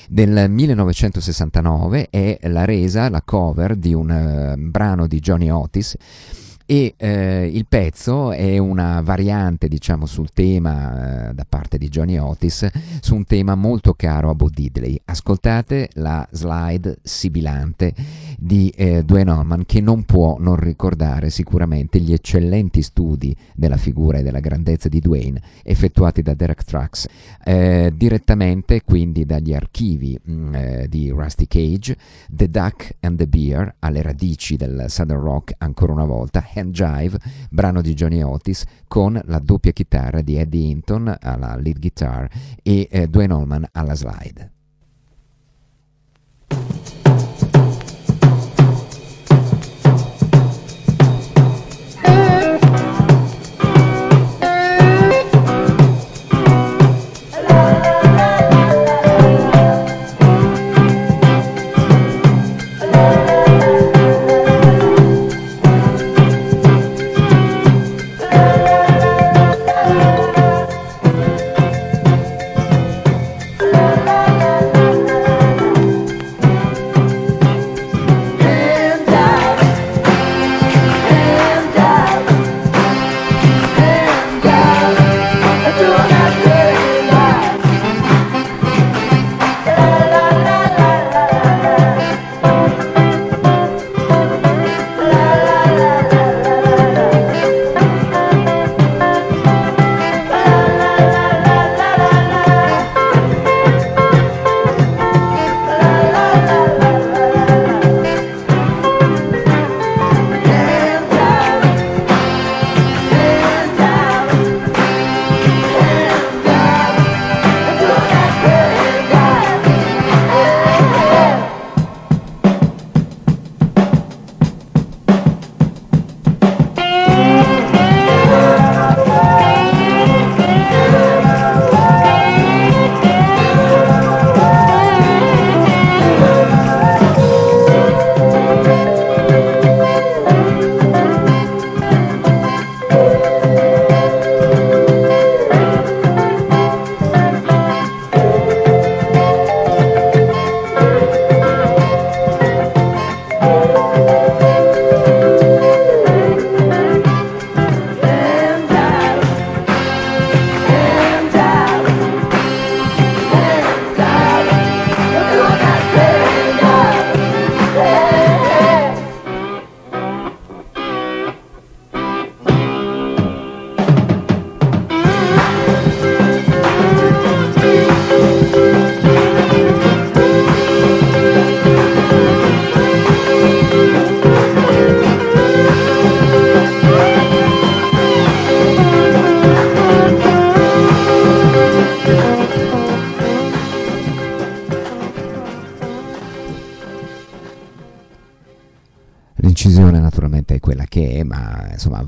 Del 0.08 0.46
1969 0.48 2.08
è 2.08 2.38
la 2.44 2.64
resa, 2.64 3.10
la 3.10 3.20
cover 3.20 3.76
di 3.76 3.92
un 3.92 4.08
uh, 4.56 4.70
brano 4.70 5.06
di 5.06 5.20
Johnny 5.20 5.50
Otis 5.50 5.96
e 6.70 6.94
eh, 6.98 7.50
il 7.52 7.66
pezzo 7.66 8.30
è 8.30 8.56
una 8.58 9.00
variante 9.00 9.66
diciamo 9.66 10.06
sul 10.06 10.30
tema 10.32 11.30
eh, 11.30 11.34
da 11.34 11.44
parte 11.44 11.78
di 11.78 11.88
Johnny 11.88 12.16
Otis 12.16 12.64
su 13.00 13.16
un 13.16 13.24
tema 13.24 13.56
molto 13.56 13.92
caro 13.94 14.30
a 14.30 14.36
Bo 14.36 14.48
Diddley. 14.48 14.96
Ascoltate 15.06 15.88
la 15.94 16.24
slide 16.30 16.98
sibilante 17.02 17.92
di 18.40 18.70
eh, 18.70 19.04
Dwayne 19.04 19.30
Allman 19.30 19.66
che 19.66 19.80
non 19.80 20.04
può 20.04 20.36
non 20.38 20.56
ricordare 20.56 21.28
sicuramente 21.28 22.00
gli 22.00 22.12
eccellenti 22.12 22.80
studi 22.80 23.36
della 23.54 23.76
figura 23.76 24.18
e 24.18 24.22
della 24.22 24.40
grandezza 24.40 24.88
di 24.88 25.00
Dwayne 25.00 25.40
effettuati 25.62 26.22
da 26.22 26.32
Derek 26.32 26.64
Trucks 26.64 27.06
eh, 27.44 27.92
direttamente 27.94 28.82
quindi 28.82 29.26
dagli 29.26 29.52
archivi 29.52 30.18
mh, 30.22 30.32
mm, 30.32 30.54
eh, 30.54 30.86
di 30.88 31.10
Rusty 31.10 31.46
Cage 31.46 31.96
The 32.28 32.48
Duck 32.48 32.96
and 33.00 33.18
the 33.18 33.26
Beer 33.26 33.74
alle 33.80 34.00
radici 34.02 34.56
del 34.56 34.86
Southern 34.88 35.20
Rock 35.20 35.54
ancora 35.58 35.92
una 35.92 36.04
volta 36.04 36.44
Hand 36.54 36.72
Jive, 36.72 37.18
brano 37.50 37.80
di 37.80 37.94
Johnny 37.94 38.22
Otis, 38.22 38.64
con 38.86 39.20
la 39.24 39.38
doppia 39.38 39.72
chitarra 39.72 40.20
di 40.20 40.36
Eddie 40.36 40.68
Hinton 40.68 41.14
alla 41.20 41.56
lead 41.56 41.78
guitar 41.78 42.28
e 42.62 42.88
eh, 42.90 43.06
Dwayne 43.08 43.34
Allman 43.34 43.68
alla 43.72 43.94
slide. 43.94 44.59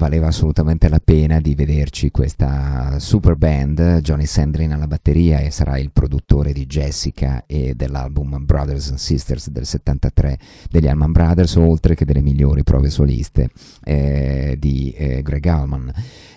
Valeva 0.03 0.27
assolutamente 0.27 0.89
la 0.89 0.99
pena 0.99 1.41
di 1.41 1.55
vederci 1.55 2.11
questa 2.11 2.99
super 2.99 3.37
band, 3.37 4.01
Johnny 4.01 4.27
Sandlin 4.27 4.73
alla 4.73 4.89
batteria 4.89 5.39
e 5.39 5.53
sarà 5.53 5.79
il 5.79 5.93
produttore 5.93 6.53
di 6.53 6.67
Jessica 6.67 7.45
e 7.47 7.75
dell'album 7.77 8.45
Brothers 8.45 8.89
and 8.89 8.99
Sisters 8.99 9.49
del 9.51 9.65
73 9.65 10.41
degli 10.69 10.89
Allman 10.89 11.13
Brothers, 11.13 11.55
oltre 11.55 11.95
che 11.95 12.05
delle 12.05 12.21
migliori 12.21 12.65
prove 12.65 12.91
soliste 12.91 13.51
eh, 13.85 14.57
di 14.59 14.93
eh, 14.97 15.23
Greg 15.23 15.47
Allman. 15.47 15.93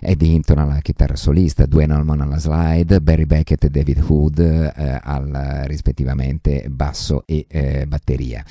Eddie 0.06 0.34
Hinton 0.34 0.60
alla 0.60 0.80
chitarra 0.82 1.16
solista, 1.16 1.66
Dwayne 1.66 1.94
Allman 1.94 2.22
alla 2.22 2.38
slide, 2.38 3.02
Barry 3.02 3.26
Beckett 3.26 3.64
e 3.64 3.70
David 3.70 4.04
Hood 4.08 4.40
eh, 4.40 5.00
al 5.02 5.64
rispettivamente 5.66 6.66
basso 6.70 7.24
e 7.26 7.46
eh, 7.50 7.86
batteria. 7.88 8.44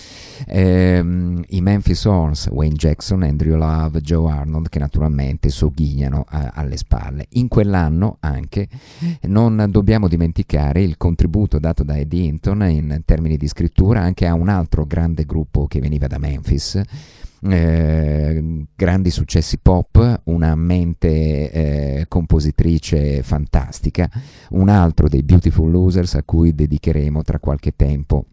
Ehm, 0.46 1.44
I 1.48 1.60
Memphis 1.60 2.04
Horns, 2.04 2.48
Wayne 2.48 2.74
Jackson, 2.74 3.22
Andrew 3.22 3.56
Love, 3.56 4.00
Joe 4.00 4.30
Arnold 4.30 4.68
che 4.68 4.80
naturalmente 4.80 5.48
sogghignano 5.48 6.26
eh, 6.32 6.50
alle 6.54 6.76
spalle. 6.76 7.26
In 7.30 7.46
quell'anno 7.46 8.16
anche 8.20 8.68
non 9.22 9.66
dobbiamo 9.70 10.08
dimenticare 10.08 10.82
il 10.82 10.96
contributo 10.96 11.58
dato 11.58 11.84
da 11.84 11.96
Eddie 11.96 12.24
Hinton 12.26 12.62
in 12.68 13.02
termini 13.04 13.36
di 13.36 13.46
scrittura 13.46 14.00
anche 14.00 14.26
a 14.26 14.34
un 14.34 14.48
altro 14.48 14.86
grande 14.86 15.24
gruppo 15.24 15.66
che 15.66 15.80
veniva 15.80 16.06
da 16.08 16.18
Memphis 16.18 16.80
eh, 17.50 18.66
grandi 18.74 19.10
successi 19.10 19.58
pop, 19.58 20.22
una 20.24 20.54
mente 20.54 21.50
eh, 21.50 22.04
compositrice 22.08 23.22
fantastica, 23.22 24.10
un 24.50 24.68
altro 24.68 25.08
dei 25.08 25.22
Beautiful 25.22 25.70
Losers 25.70 26.14
a 26.14 26.22
cui 26.22 26.54
dedicheremo 26.54 27.22
tra 27.22 27.38
qualche 27.38 27.72
tempo 27.76 28.26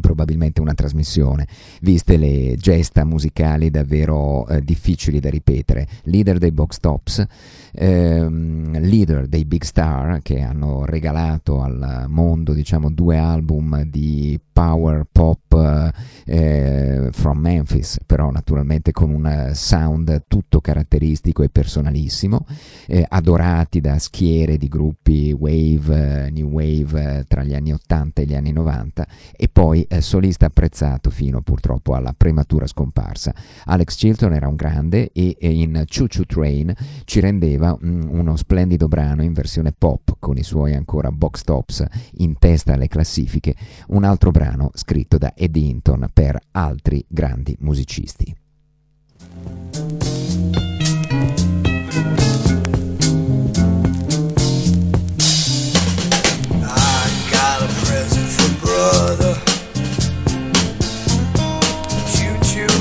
probabilmente 0.00 0.60
una 0.60 0.74
trasmissione, 0.74 1.46
viste 1.80 2.16
le 2.16 2.56
gesta 2.56 3.04
musicali 3.04 3.70
davvero 3.70 4.46
eh, 4.48 4.62
difficili 4.62 5.20
da 5.20 5.30
ripetere. 5.30 5.86
Leader 6.04 6.38
dei 6.38 6.52
Box 6.52 6.78
Tops, 6.78 7.26
ehm, 7.72 8.80
leader 8.80 9.26
dei 9.26 9.44
Big 9.44 9.62
Star 9.62 10.20
che 10.22 10.40
hanno 10.40 10.84
regalato 10.84 11.60
al 11.62 12.06
mondo 12.08 12.52
diciamo 12.52 12.90
due 12.90 13.18
album 13.18 13.82
di 13.84 14.38
power 14.52 15.06
pop 15.10 15.92
eh, 16.26 17.08
from 17.12 17.38
Memphis, 17.38 17.98
però 18.06 18.30
naturalmente 18.30 18.92
con 18.92 19.10
un 19.10 19.50
sound 19.54 20.24
tutto 20.28 20.60
caratteristico 20.60 21.42
e 21.42 21.48
personalissimo, 21.48 22.46
eh, 22.86 23.04
adorati 23.08 23.80
da 23.80 23.98
schiere 23.98 24.56
di 24.56 24.68
gruppi 24.68 25.32
wave, 25.32 26.30
new 26.30 26.48
wave 26.48 27.18
eh, 27.18 27.24
tra 27.26 27.42
gli 27.42 27.54
anni 27.54 27.72
80 27.72 28.22
e 28.22 28.24
gli 28.26 28.34
anni 28.34 28.52
90 28.52 29.06
e 29.36 29.48
poi 29.48 29.82
eh, 29.88 30.00
solista 30.00 30.46
apprezzato 30.46 31.10
fino 31.10 31.40
purtroppo 31.40 31.94
alla 31.94 32.14
prematura 32.16 32.66
scomparsa. 32.66 33.34
Alex 33.64 33.96
Chilton 33.96 34.34
era 34.34 34.48
un 34.48 34.56
grande 34.56 35.10
e, 35.12 35.36
e 35.38 35.50
in 35.50 35.84
Choo 35.86 36.06
Choo 36.06 36.26
Train 36.26 36.72
ci 37.04 37.20
rendeva 37.20 37.76
mm, 37.76 38.08
uno 38.08 38.36
splendido 38.36 38.88
brano 38.88 39.22
in 39.22 39.32
versione 39.32 39.72
pop 39.76 40.16
con 40.18 40.36
i 40.36 40.42
suoi 40.42 40.74
ancora 40.74 41.10
box 41.10 41.42
tops 41.42 41.84
in 42.18 42.38
testa 42.38 42.74
alle 42.74 42.88
classifiche, 42.88 43.54
un 43.88 44.04
altro 44.04 44.30
brano 44.30 44.41
scritto 44.74 45.18
da 45.18 45.32
Eddie 45.36 45.66
Hinton 45.66 46.08
per 46.12 46.38
altri 46.52 47.04
grandi 47.08 47.56
musicisti. 47.60 48.34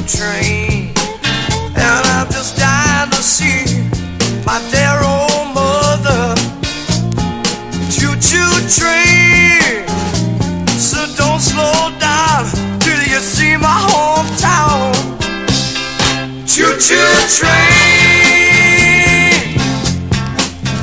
Train. 0.07 0.93
And 1.75 2.05
I'm 2.05 2.27
just 2.29 2.57
dying 2.57 3.09
to 3.11 3.21
see 3.23 3.63
my 4.45 4.59
dear 4.69 4.90
Choo 16.53 16.77
choo 16.77 16.97
train. 17.29 18.51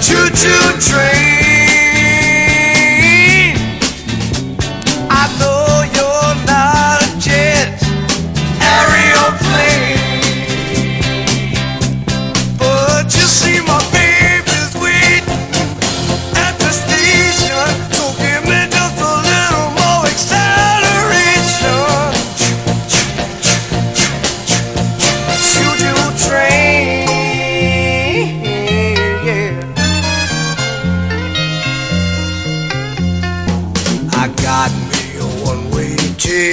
Choo 0.00 0.30
choo 0.30 0.72
train. 0.80 1.37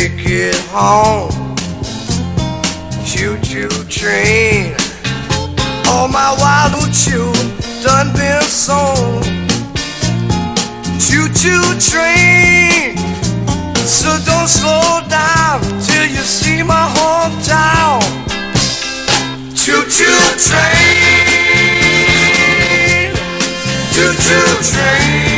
Ticket 0.05 0.55
home. 0.69 1.31
Choo-choo 3.05 3.69
train. 3.89 4.75
All 5.87 6.07
my 6.07 6.35
wild 6.39 6.93
choo 6.93 7.33
done 7.81 8.13
been 8.13 8.41
sown. 8.43 9.23
Choo-choo 10.99 11.79
train. 11.79 12.97
So 13.97 14.09
don't 14.25 14.47
slow 14.47 15.01
down 15.09 15.61
till 15.81 16.05
you 16.05 16.23
see 16.37 16.61
my 16.61 16.85
hometown. 16.97 18.01
Choo-choo 19.55 20.35
train. 20.47 21.55
Choo-choo 23.93 24.61
train. 24.71 25.34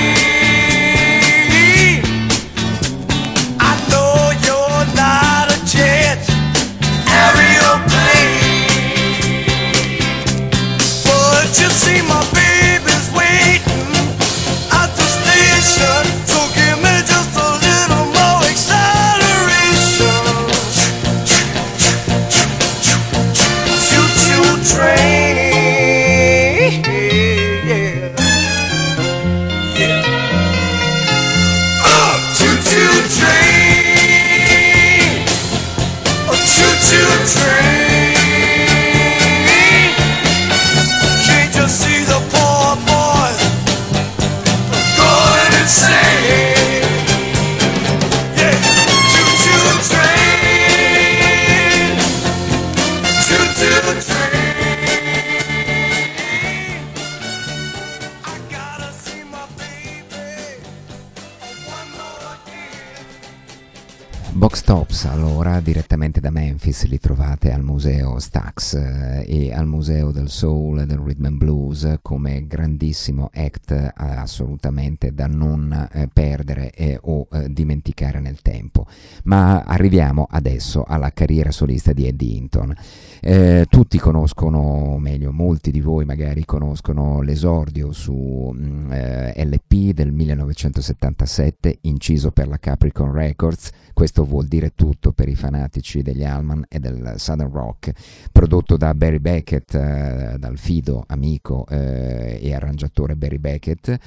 Tops 64.98 65.06
allora 65.06 65.60
direttamente 65.60 66.20
da 66.20 66.32
Memphis 66.32 66.86
li 66.86 67.00
trovate 67.00 67.52
al 67.52 67.64
museo 67.64 68.18
Stax 68.18 68.74
eh, 68.74 69.26
e 69.28 69.54
al 69.54 69.68
museo 69.68 70.10
del 70.10 70.28
soul 70.28 70.80
e 70.80 70.86
del 70.88 70.98
rhythm 70.98 71.26
and 71.26 71.38
blues 71.38 72.00
come 72.02 72.48
grandissimo 72.48 73.30
act 73.32 73.72
eh, 73.72 73.94
assolutamente 73.96 75.14
da 75.14 75.28
non 75.28 75.90
eh, 75.92 76.10
perdere 76.12 77.00
o 77.02 77.28
dimenticare 77.48 78.20
nel 78.20 78.42
tempo. 78.42 78.88
Ma 79.26 79.62
arriviamo 79.62 80.26
adesso 80.30 80.84
alla 80.88 81.12
carriera 81.12 81.52
solista 81.52 81.94
di 81.94 82.08
Eddie 82.08 82.36
Hinton. 82.36 82.74
Eh, 83.22 83.66
tutti 83.70 84.00
conoscono 84.00 84.98
meglio 84.98 85.32
molti 85.32 85.70
di 85.72 85.82
voi 85.82 86.06
magari 86.06 86.46
conoscono 86.46 87.22
l'esordio 87.22 87.92
su 87.92 88.52
mm, 88.56 88.92
eh, 88.92 89.46
LP 89.46 89.94
del 89.94 90.12
1977 90.12 91.80
inciso 91.82 92.32
per 92.32 92.48
la 92.48 92.58
Capricorn 92.58 93.12
Records. 93.12 93.70
Questo 93.94 94.24
vuol 94.24 94.46
dire 94.46 94.74
tutto 94.76 94.87
per 95.14 95.28
i 95.28 95.36
fanatici 95.36 96.02
degli 96.02 96.24
Allman 96.24 96.66
e 96.68 96.80
del 96.80 97.14
Southern 97.18 97.52
Rock, 97.52 97.92
prodotto 98.32 98.78
da 98.78 98.94
Barry 98.94 99.20
Beckett, 99.20 99.74
eh, 99.74 100.36
dal 100.38 100.58
fido 100.58 101.04
amico 101.08 101.66
eh, 101.70 102.40
e 102.42 102.54
arrangiatore 102.54 103.16
Barry 103.16 103.38
Beckett. 103.38 103.98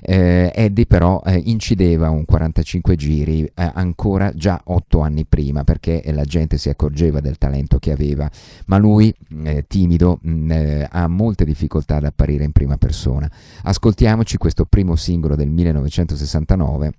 Eh, 0.00 0.52
Eddie 0.54 0.86
però 0.86 1.22
eh, 1.24 1.36
incideva 1.36 2.10
un 2.10 2.24
45 2.24 2.96
giri 2.96 3.44
eh, 3.44 3.70
ancora 3.74 4.32
già 4.34 4.60
otto 4.64 5.00
anni 5.00 5.24
prima 5.24 5.64
perché 5.64 6.02
la 6.12 6.24
gente 6.24 6.58
si 6.58 6.68
accorgeva 6.68 7.20
del 7.20 7.38
talento 7.38 7.78
che 7.78 7.92
aveva, 7.92 8.30
ma 8.66 8.78
lui, 8.78 9.14
timido, 9.66 10.18
mh, 10.22 10.84
ha 10.88 11.06
molte 11.08 11.44
difficoltà 11.44 11.96
ad 11.96 12.04
apparire 12.04 12.44
in 12.44 12.52
prima 12.52 12.76
persona. 12.76 13.30
Ascoltiamoci 13.62 14.36
questo 14.36 14.64
primo 14.64 14.96
singolo 14.96 15.36
del 15.36 15.48
1969 15.48 16.92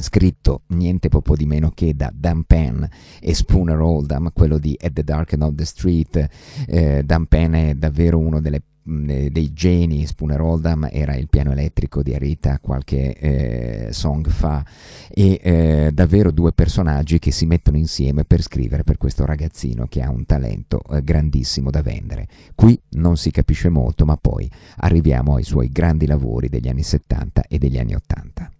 scritto 0.00 0.62
niente 0.68 1.08
poco 1.08 1.36
di 1.36 1.46
meno 1.46 1.70
che 1.74 1.94
da 1.94 2.10
Dan 2.14 2.44
Penn 2.44 2.82
e 3.20 3.34
Spooner 3.34 3.78
Oldham, 3.80 4.30
quello 4.32 4.58
di 4.58 4.76
At 4.80 4.92
the 4.92 5.04
Dark 5.04 5.32
End 5.32 5.42
of 5.42 5.54
the 5.54 5.64
Street. 5.64 6.28
Eh, 6.66 7.02
Dan 7.04 7.26
Penn 7.26 7.54
è 7.54 7.74
davvero 7.74 8.18
uno 8.18 8.40
delle 8.40 8.62
dei 8.82 9.52
geni. 9.52 10.06
Spooner 10.06 10.40
Oldham 10.40 10.88
era 10.90 11.14
il 11.14 11.28
piano 11.28 11.52
elettrico 11.52 12.02
di 12.02 12.14
Arita 12.14 12.58
qualche 12.58 13.14
eh, 13.14 13.92
song 13.92 14.28
fa. 14.28 14.64
E 15.08 15.40
eh, 15.42 15.90
davvero 15.92 16.30
due 16.30 16.52
personaggi 16.52 17.18
che 17.18 17.30
si 17.30 17.46
mettono 17.46 17.76
insieme 17.76 18.24
per 18.24 18.42
scrivere 18.42 18.82
per 18.82 18.96
questo 18.96 19.24
ragazzino 19.24 19.86
che 19.88 20.02
ha 20.02 20.10
un 20.10 20.24
talento 20.26 20.82
eh, 20.90 21.02
grandissimo 21.02 21.70
da 21.70 21.82
vendere. 21.82 22.26
Qui 22.54 22.80
non 22.90 23.16
si 23.16 23.30
capisce 23.30 23.68
molto 23.68 24.04
ma 24.04 24.16
poi 24.16 24.50
arriviamo 24.78 25.36
ai 25.36 25.44
suoi 25.44 25.68
grandi 25.68 26.06
lavori 26.06 26.48
degli 26.48 26.68
anni 26.68 26.82
70 26.82 27.44
e 27.48 27.58
degli 27.58 27.78
anni 27.78 27.94
80 27.94 28.50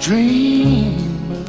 dreamer. 0.00 1.44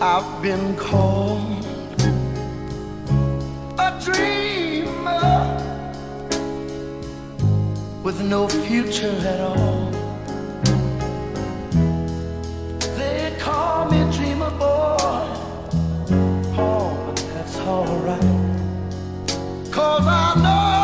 I've 0.00 0.42
been 0.42 0.74
called 0.76 1.64
a 3.78 4.00
dreamer 4.04 5.61
with 8.02 8.20
no 8.20 8.48
future 8.48 9.14
at 9.24 9.40
all. 9.40 9.90
They 12.96 13.36
call 13.38 13.90
me 13.90 14.00
dreamer 14.16 14.50
boy, 14.50 15.24
oh, 16.58 17.02
but 17.06 17.16
that's 17.32 17.56
alright. 17.58 18.20
Cause 19.70 20.06
I 20.06 20.34
know, 20.42 20.81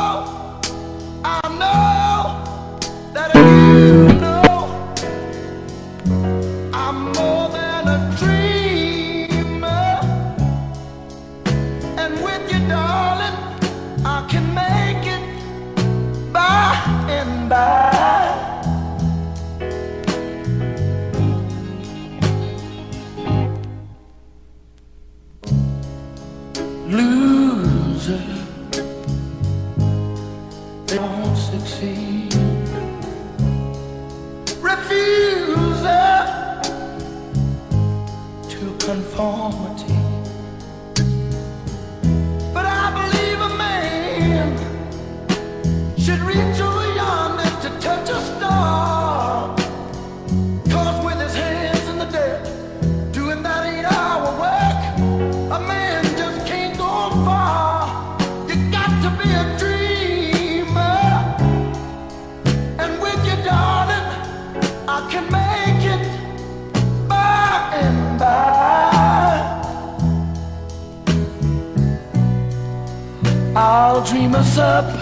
up 74.58 74.97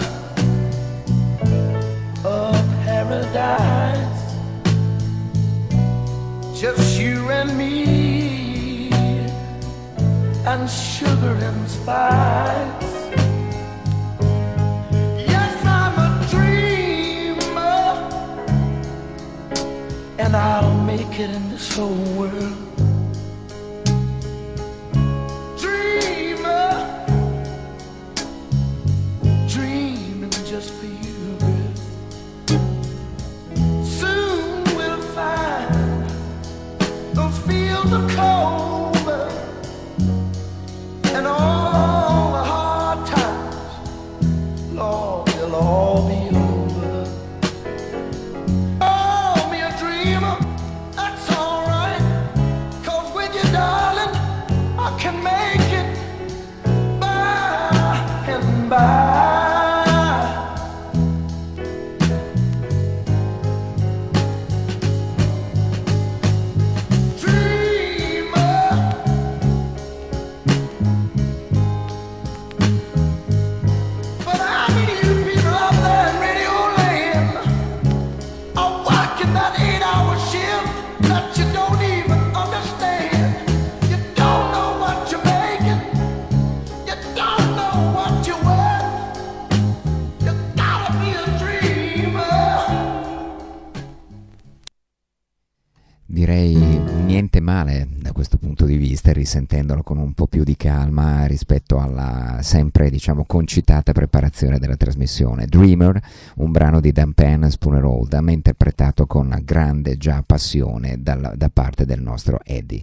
sempre 102.47 102.89
diciamo 102.89 103.25
concitata 103.25 103.91
preparazione 103.91 104.57
della 104.57 104.77
trasmissione. 104.77 105.47
Dreamer, 105.47 105.99
un 106.37 106.51
brano 106.53 106.79
di 106.79 106.93
Dan 106.93 107.11
Penn 107.11 107.43
Spooner 107.47 107.83
Oldham 107.83 108.29
interpretato 108.29 109.05
con 109.05 109.37
grande 109.43 109.97
già 109.97 110.23
passione 110.25 110.95
dal, 111.01 111.33
da 111.35 111.49
parte 111.49 111.85
del 111.85 112.01
nostro 112.01 112.39
Eddie. 112.45 112.81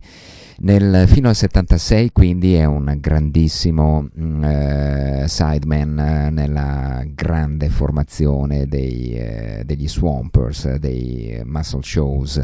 Nel, 0.56 1.08
fino 1.08 1.28
al 1.28 1.34
76 1.34 2.12
quindi 2.12 2.54
è 2.54 2.64
un 2.64 2.98
grandissimo 3.00 4.08
mm, 4.16 4.44
eh, 4.44 5.24
sideman 5.26 5.98
eh, 5.98 6.30
nella 6.30 7.02
grande 7.12 7.70
formazione 7.70 8.68
dei, 8.68 9.14
eh, 9.16 9.62
degli 9.64 9.88
Swampers, 9.88 10.76
dei 10.76 11.42
Muscle 11.44 11.82
Shows, 11.82 12.40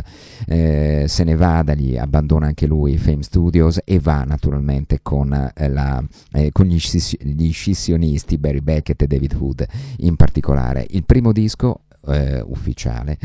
eh, 0.49 1.05
se 1.07 1.25
ne 1.25 1.37
va 1.37 1.62
da 1.62 1.75
abbandona 1.99 2.47
anche 2.47 2.66
lui 2.66 2.99
Fame 2.99 3.23
Studios 3.23 3.81
e 3.85 4.01
va 4.01 4.25
naturalmente 4.25 5.01
con, 5.03 5.33
eh, 5.55 5.68
la, 5.68 6.03
eh, 6.33 6.51
con 6.51 6.66
gli, 6.66 6.81
gli 7.19 7.53
scissionisti 7.53 8.39
Barry 8.39 8.61
Beckett 8.61 9.03
e 9.03 9.07
David 9.07 9.35
Hood 9.35 9.67
in 9.99 10.17
particolare. 10.17 10.87
Il 10.91 11.05
primo 11.05 11.33
disco 11.33 11.83
eh, 12.07 12.41
ufficiale, 12.41 13.19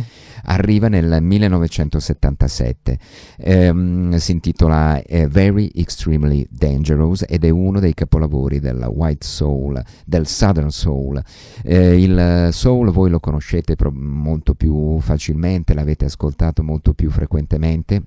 arriva 0.43 0.87
nel 0.87 1.21
1977, 1.21 2.99
ehm, 3.37 4.15
si 4.15 4.31
intitola 4.31 5.01
eh, 5.01 5.27
Very 5.27 5.71
Extremely 5.73 6.45
Dangerous 6.49 7.23
ed 7.27 7.45
è 7.45 7.49
uno 7.49 7.79
dei 7.79 7.93
capolavori 7.93 8.59
del 8.59 8.85
White 8.91 9.25
Soul, 9.25 9.81
del 10.05 10.27
Southern 10.27 10.71
Soul. 10.71 11.21
Eh, 11.63 12.01
il 12.01 12.49
Soul 12.51 12.91
voi 12.91 13.09
lo 13.09 13.19
conoscete 13.19 13.75
pro- 13.75 13.91
molto 13.91 14.55
più 14.55 14.99
facilmente, 14.99 15.73
l'avete 15.73 16.05
ascoltato 16.05 16.63
molto 16.63 16.93
più 16.93 17.09
frequentemente 17.09 18.03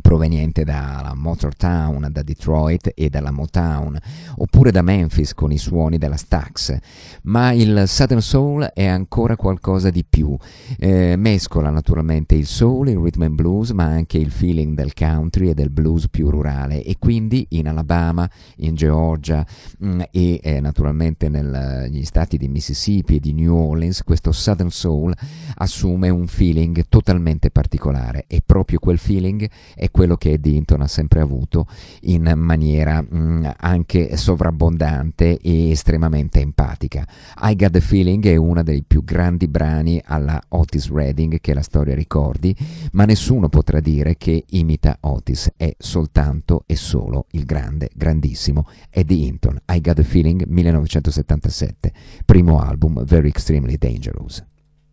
proveniente 0.00 0.64
dalla 0.64 1.14
Motortown, 1.14 2.08
da 2.10 2.22
Detroit 2.22 2.92
e 2.94 3.08
dalla 3.10 3.30
Motown, 3.30 3.98
oppure 4.36 4.70
da 4.70 4.82
Memphis 4.82 5.34
con 5.34 5.50
i 5.50 5.58
suoni 5.58 5.98
della 5.98 6.16
Stax, 6.16 6.78
ma 7.22 7.52
il 7.52 7.84
Southern 7.86 8.20
Soul 8.20 8.70
è 8.74 8.86
ancora 8.86 9.36
qualcosa 9.36 9.90
di 9.90 10.04
più, 10.08 10.36
eh, 10.78 11.16
mescola 11.16 11.70
naturalmente 11.70 12.34
il 12.34 12.46
soul, 12.46 12.88
il 12.88 12.98
rhythm 12.98 13.22
and 13.22 13.34
blues, 13.34 13.70
ma 13.70 13.84
anche 13.84 14.18
il 14.18 14.30
feeling 14.30 14.74
del 14.74 14.94
country 14.94 15.50
e 15.50 15.54
del 15.54 15.70
blues 15.70 16.08
più 16.08 16.30
rurale 16.30 16.82
e 16.82 16.96
quindi 16.98 17.46
in 17.50 17.68
Alabama, 17.68 18.28
in 18.56 18.74
Georgia 18.74 19.44
mh, 19.78 19.88
mm, 19.88 20.00
e 20.10 20.40
eh, 20.42 20.60
naturalmente 20.60 21.28
negli 21.28 22.04
stati 22.04 22.36
di 22.36 22.48
Mississippi 22.48 23.16
e 23.16 23.20
di 23.20 23.32
New 23.32 23.54
Orleans 23.54 24.02
questo 24.04 24.32
Southern 24.32 24.70
Soul 24.70 25.14
assume 25.56 26.08
un 26.08 26.26
feeling 26.26 26.84
totalmente 26.88 27.50
particolare 27.50 28.24
e 28.26 28.42
proprio 28.44 28.78
quel 28.78 28.98
feeling 28.98 29.48
è 29.80 29.90
quello 29.90 30.18
che 30.18 30.32
Eddie 30.32 30.56
Hinton 30.56 30.82
ha 30.82 30.86
sempre 30.86 31.22
avuto 31.22 31.66
in 32.02 32.30
maniera 32.36 33.00
mh, 33.00 33.16
mm, 33.16 33.46
anche 33.56 34.14
sovrabbondante 34.14 35.38
e 35.38 35.70
estremamente 35.70 36.40
empatica. 36.40 37.06
I 37.40 37.56
Got 37.56 37.70
the 37.70 37.80
Feeling 37.80 38.22
è 38.26 38.36
uno 38.36 38.62
dei 38.62 38.84
più 38.86 39.02
grandi 39.02 39.48
brani 39.48 39.98
alla 40.04 40.38
Otis 40.48 40.90
Redding 40.90 41.40
che 41.40 41.54
la 41.54 41.62
storia 41.62 41.94
ricordi, 41.94 42.54
ma 42.92 43.06
nessuno 43.06 43.48
potrà 43.48 43.80
dire 43.80 44.18
che 44.18 44.44
imita 44.50 44.98
Otis, 45.00 45.50
è 45.56 45.74
soltanto 45.78 46.64
e 46.66 46.76
solo 46.76 47.24
il 47.30 47.46
grande, 47.46 47.88
grandissimo 47.94 48.68
Eddie 48.90 49.28
Hinton. 49.28 49.62
I 49.70 49.80
Got 49.80 49.94
the 49.94 50.04
Feeling 50.04 50.44
1977, 50.46 51.90
primo 52.26 52.60
album 52.60 53.02
Very 53.06 53.28
Extremely 53.28 53.78
Dangerous. 53.78 54.44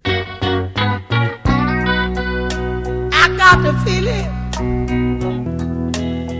I 0.05 0.23
got 3.35 3.61
the 3.61 3.73
feeling 3.83 4.36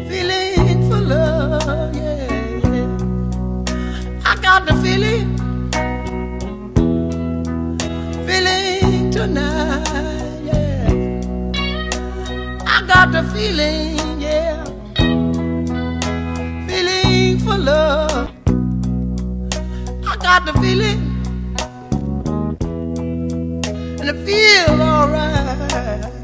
Feeling 0.10 0.90
for 0.90 1.00
love, 1.00 1.96
yeah. 1.96 2.98
I 4.26 4.36
got 4.42 4.66
the 4.66 4.74
feeling, 4.82 5.38
feeling 8.26 9.12
tonight, 9.12 10.42
yeah. 10.44 10.90
I 12.66 12.82
got 12.88 13.12
the 13.12 13.22
feeling, 13.36 14.20
yeah, 14.20 14.64
feeling 16.68 17.38
for 17.38 17.56
love. 17.56 18.32
I 20.08 20.16
got 20.18 20.44
the 20.48 20.54
feeling, 20.54 21.02
and 24.00 24.10
it 24.10 24.18
feels 24.26 24.80
alright. 24.80 26.17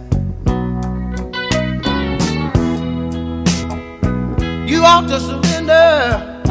You 4.66 4.86
ought 4.86 5.08
to 5.10 5.20
surrender 5.20 6.42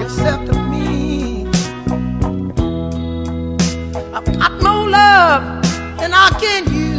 yourself 0.00 0.44
to 0.48 0.54
me. 0.70 1.46
I've 4.14 4.24
got 4.24 4.62
no 4.62 4.84
love 4.84 5.42
and 6.00 6.14
I 6.14 6.30
can 6.40 6.72
use, 6.72 6.91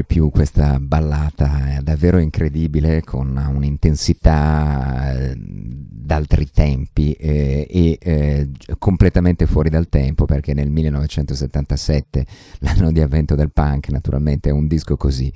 piace 0.00 0.04
più 0.04 0.30
questa 0.30 0.78
ballata, 0.78 1.76
è 1.76 1.80
davvero 1.82 2.18
incredibile 2.18 3.02
con 3.02 3.36
un'intensità 3.36 5.12
eh, 5.12 5.34
d'altri 5.36 6.50
tempi 6.50 7.12
eh, 7.12 7.66
e 7.68 7.98
eh, 8.00 8.48
completamente 8.78 9.46
fuori 9.46 9.70
dal 9.70 9.88
tempo 9.88 10.24
perché 10.24 10.54
nel 10.54 10.70
1977, 10.70 12.26
l'anno 12.60 12.92
di 12.92 13.00
avvento 13.00 13.34
del 13.34 13.52
punk, 13.52 13.90
naturalmente 13.90 14.50
è 14.50 14.52
un 14.52 14.66
disco 14.66 14.96
così 14.96 15.32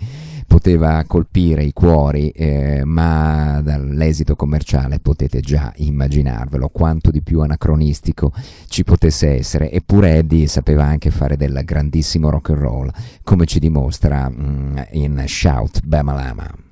poteva 0.54 1.02
colpire 1.04 1.64
i 1.64 1.72
cuori, 1.72 2.28
eh, 2.28 2.84
ma 2.84 3.60
dall'esito 3.60 4.36
commerciale 4.36 5.00
potete 5.00 5.40
già 5.40 5.72
immaginarvelo 5.74 6.68
quanto 6.68 7.10
di 7.10 7.22
più 7.22 7.40
anacronistico 7.40 8.32
ci 8.68 8.84
potesse 8.84 9.30
essere. 9.30 9.72
Eppure 9.72 10.18
Eddie 10.18 10.46
sapeva 10.46 10.84
anche 10.84 11.10
fare 11.10 11.36
del 11.36 11.60
grandissimo 11.64 12.30
rock 12.30 12.50
and 12.50 12.58
roll, 12.60 12.90
come 13.24 13.46
ci 13.46 13.58
dimostra 13.58 14.28
mh, 14.28 14.90
in 14.92 15.24
Shout 15.26 15.80
Bamalama. 15.84 16.63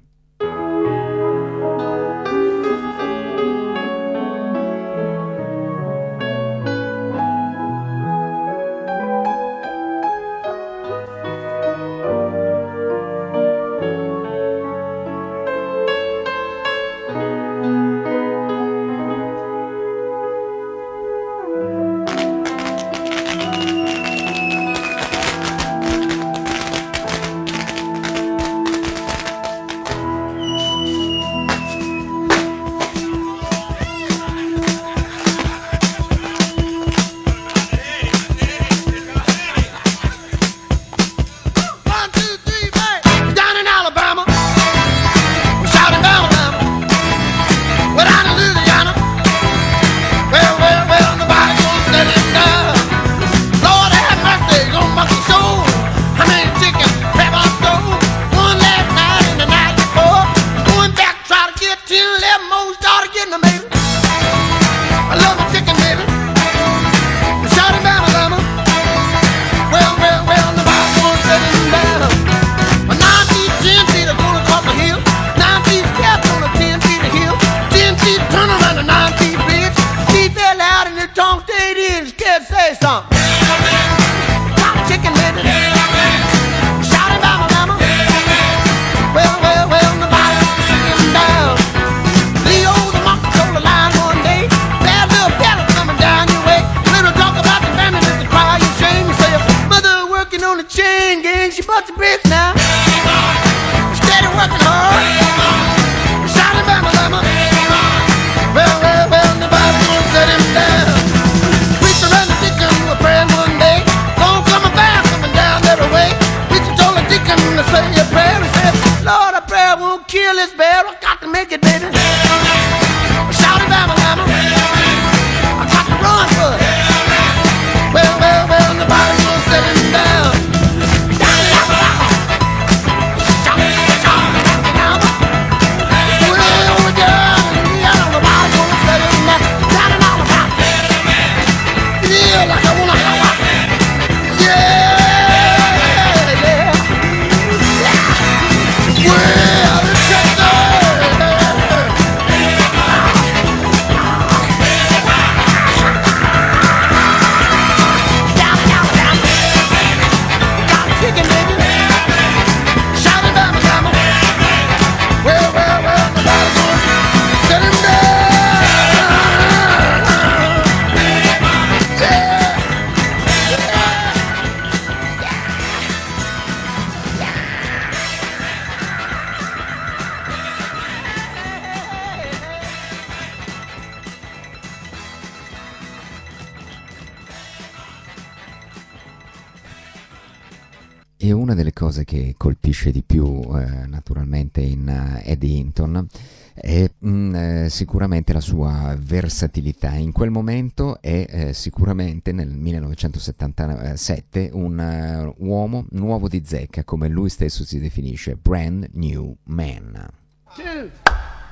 Cose 192.02 192.04
che 192.04 192.34
colpisce 192.36 192.90
di 192.90 193.02
più 193.02 193.40
eh, 193.54 193.86
naturalmente 193.86 194.60
in 194.60 194.86
uh, 194.86 195.20
Eddie 195.24 195.58
Hinton 195.58 196.06
è 196.54 196.90
mh, 196.98 197.08
mm, 197.08 197.34
eh, 197.34 197.68
sicuramente 197.70 198.32
la 198.32 198.40
sua 198.40 198.96
versatilità. 198.98 199.94
In 199.94 200.12
quel 200.12 200.30
momento 200.30 201.00
è 201.00 201.26
eh, 201.28 201.52
sicuramente 201.54 202.32
nel 202.32 202.48
1977 202.48 204.50
un 204.52 205.34
uh, 205.38 205.44
uomo 205.44 205.86
nuovo 205.90 206.28
di 206.28 206.42
zecca, 206.44 206.84
come 206.84 207.08
lui 207.08 207.30
stesso 207.30 207.64
si 207.64 207.78
definisce, 207.78 208.36
brand 208.36 208.88
new 208.92 209.34
man. 209.44 210.08
Two, 210.54 210.90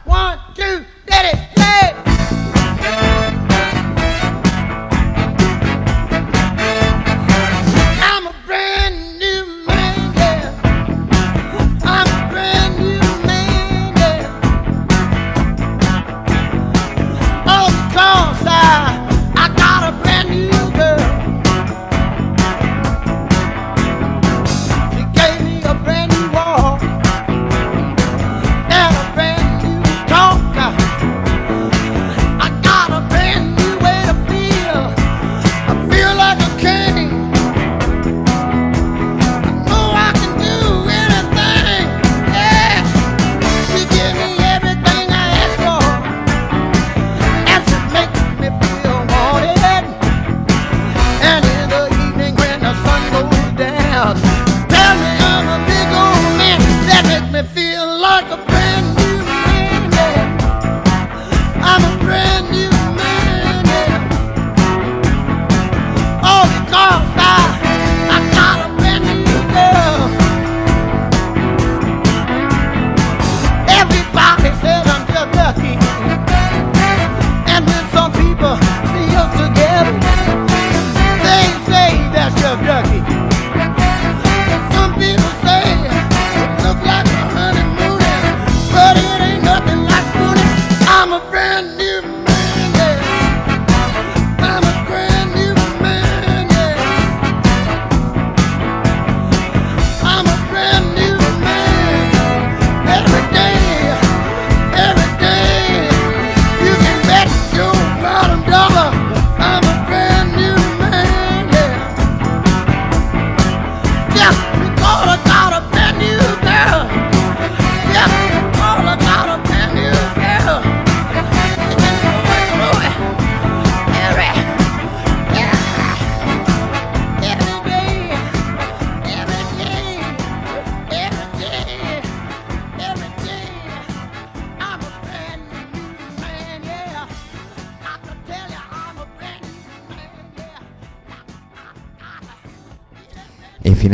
one, 0.05 0.39
two, 0.55 0.85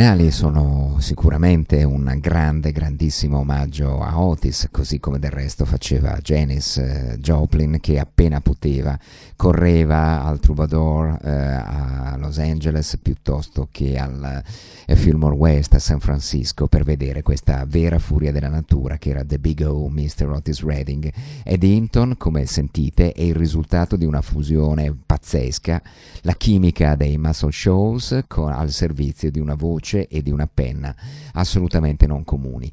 I 0.07 0.09
finali 0.09 0.31
sono 0.31 0.95
sicuramente 0.99 1.83
un 1.83 2.17
grande, 2.21 2.71
grandissimo 2.71 3.39
omaggio 3.39 3.99
a 3.99 4.21
Otis, 4.21 4.69
così 4.71 5.01
come 5.01 5.19
del 5.19 5.31
resto 5.31 5.65
faceva 5.65 6.17
Janis 6.21 6.77
eh, 6.77 7.17
Joplin 7.19 7.81
che 7.81 7.99
appena 7.99 8.39
poteva 8.39 8.97
correva 9.37 10.25
al 10.25 10.39
Troubadour 10.39 11.19
eh, 11.23 11.29
a 11.29 12.17
Los 12.17 12.39
Angeles 12.39 12.97
piuttosto 12.99 13.69
che 13.71 13.95
al 13.97 14.43
eh, 14.85 14.95
Fillmore 14.95 15.35
West 15.35 15.75
a 15.75 15.79
San 15.79 15.99
Francisco 15.99 16.67
per 16.67 16.83
vedere 16.83 17.21
questa 17.21 17.63
vera 17.65 17.99
furia 17.99 18.31
della 18.31 18.49
natura 18.49 18.97
che 18.97 19.11
era 19.11 19.23
The 19.23 19.37
Big 19.37 19.61
O, 19.61 19.87
Mr. 19.89 20.27
Otis 20.29 20.63
Redding. 20.63 21.13
Ed 21.43 21.63
Hinton, 21.63 22.15
come 22.17 22.45
sentite, 22.47 23.13
è 23.13 23.21
il 23.21 23.35
risultato 23.35 23.95
di 23.95 24.05
una 24.05 24.21
fusione 24.21 24.93
pazzesca, 25.05 25.81
la 26.21 26.33
chimica 26.33 26.95
dei 26.95 27.17
Muscle 27.17 27.51
Shoals 27.51 28.23
con- 28.27 28.51
al 28.51 28.71
servizio 28.71 29.29
di 29.29 29.39
una 29.39 29.55
voce 29.55 30.07
e 30.07 30.23
di 30.23 30.31
una 30.31 30.49
penna 30.51 30.93
assolutamente 31.33 32.07
non 32.07 32.23
comuni. 32.23 32.71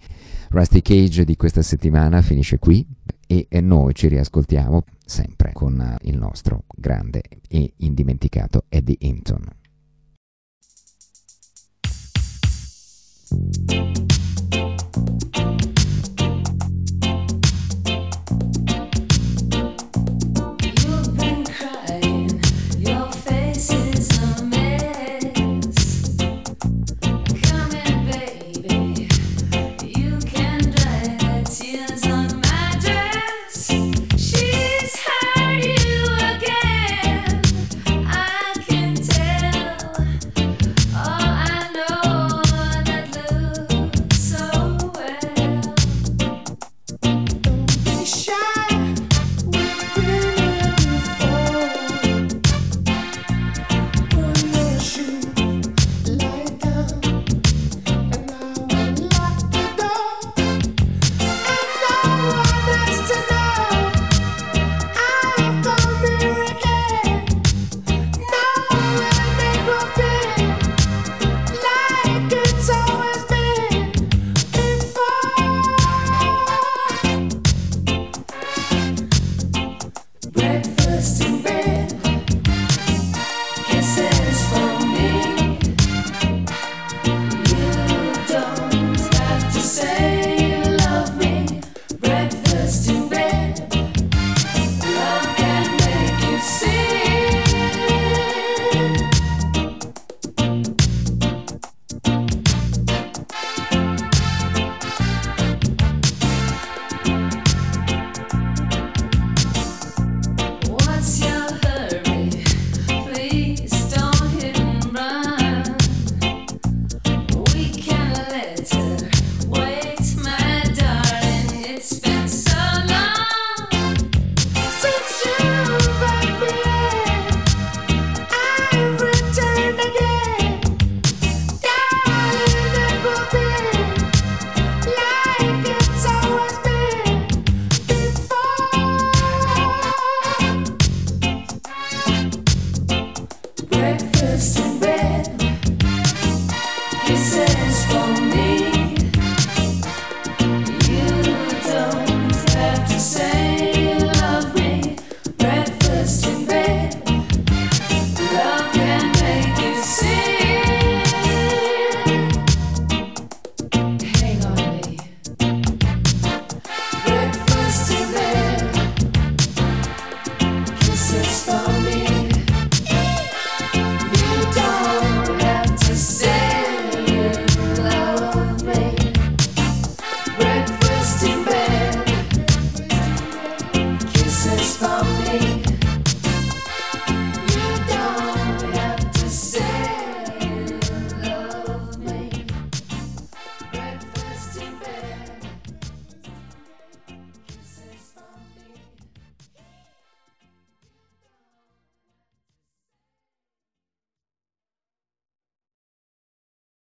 Rusty 0.49 0.81
Cage 0.81 1.25
di 1.25 1.37
questa 1.37 1.63
settimana 1.63 2.23
finisce 2.23 2.59
qui 2.59 2.87
e 3.27 3.61
noi 3.61 3.95
ci 3.95 4.09
riascoltiamo 4.09 4.85
sempre 5.05 5.53
con 5.53 5.97
il 6.03 6.17
nostro 6.17 6.65
grande 6.75 7.23
e 7.49 7.73
indimenticato 7.77 8.65
Eddie 8.69 8.97
Hinton. 9.01 9.63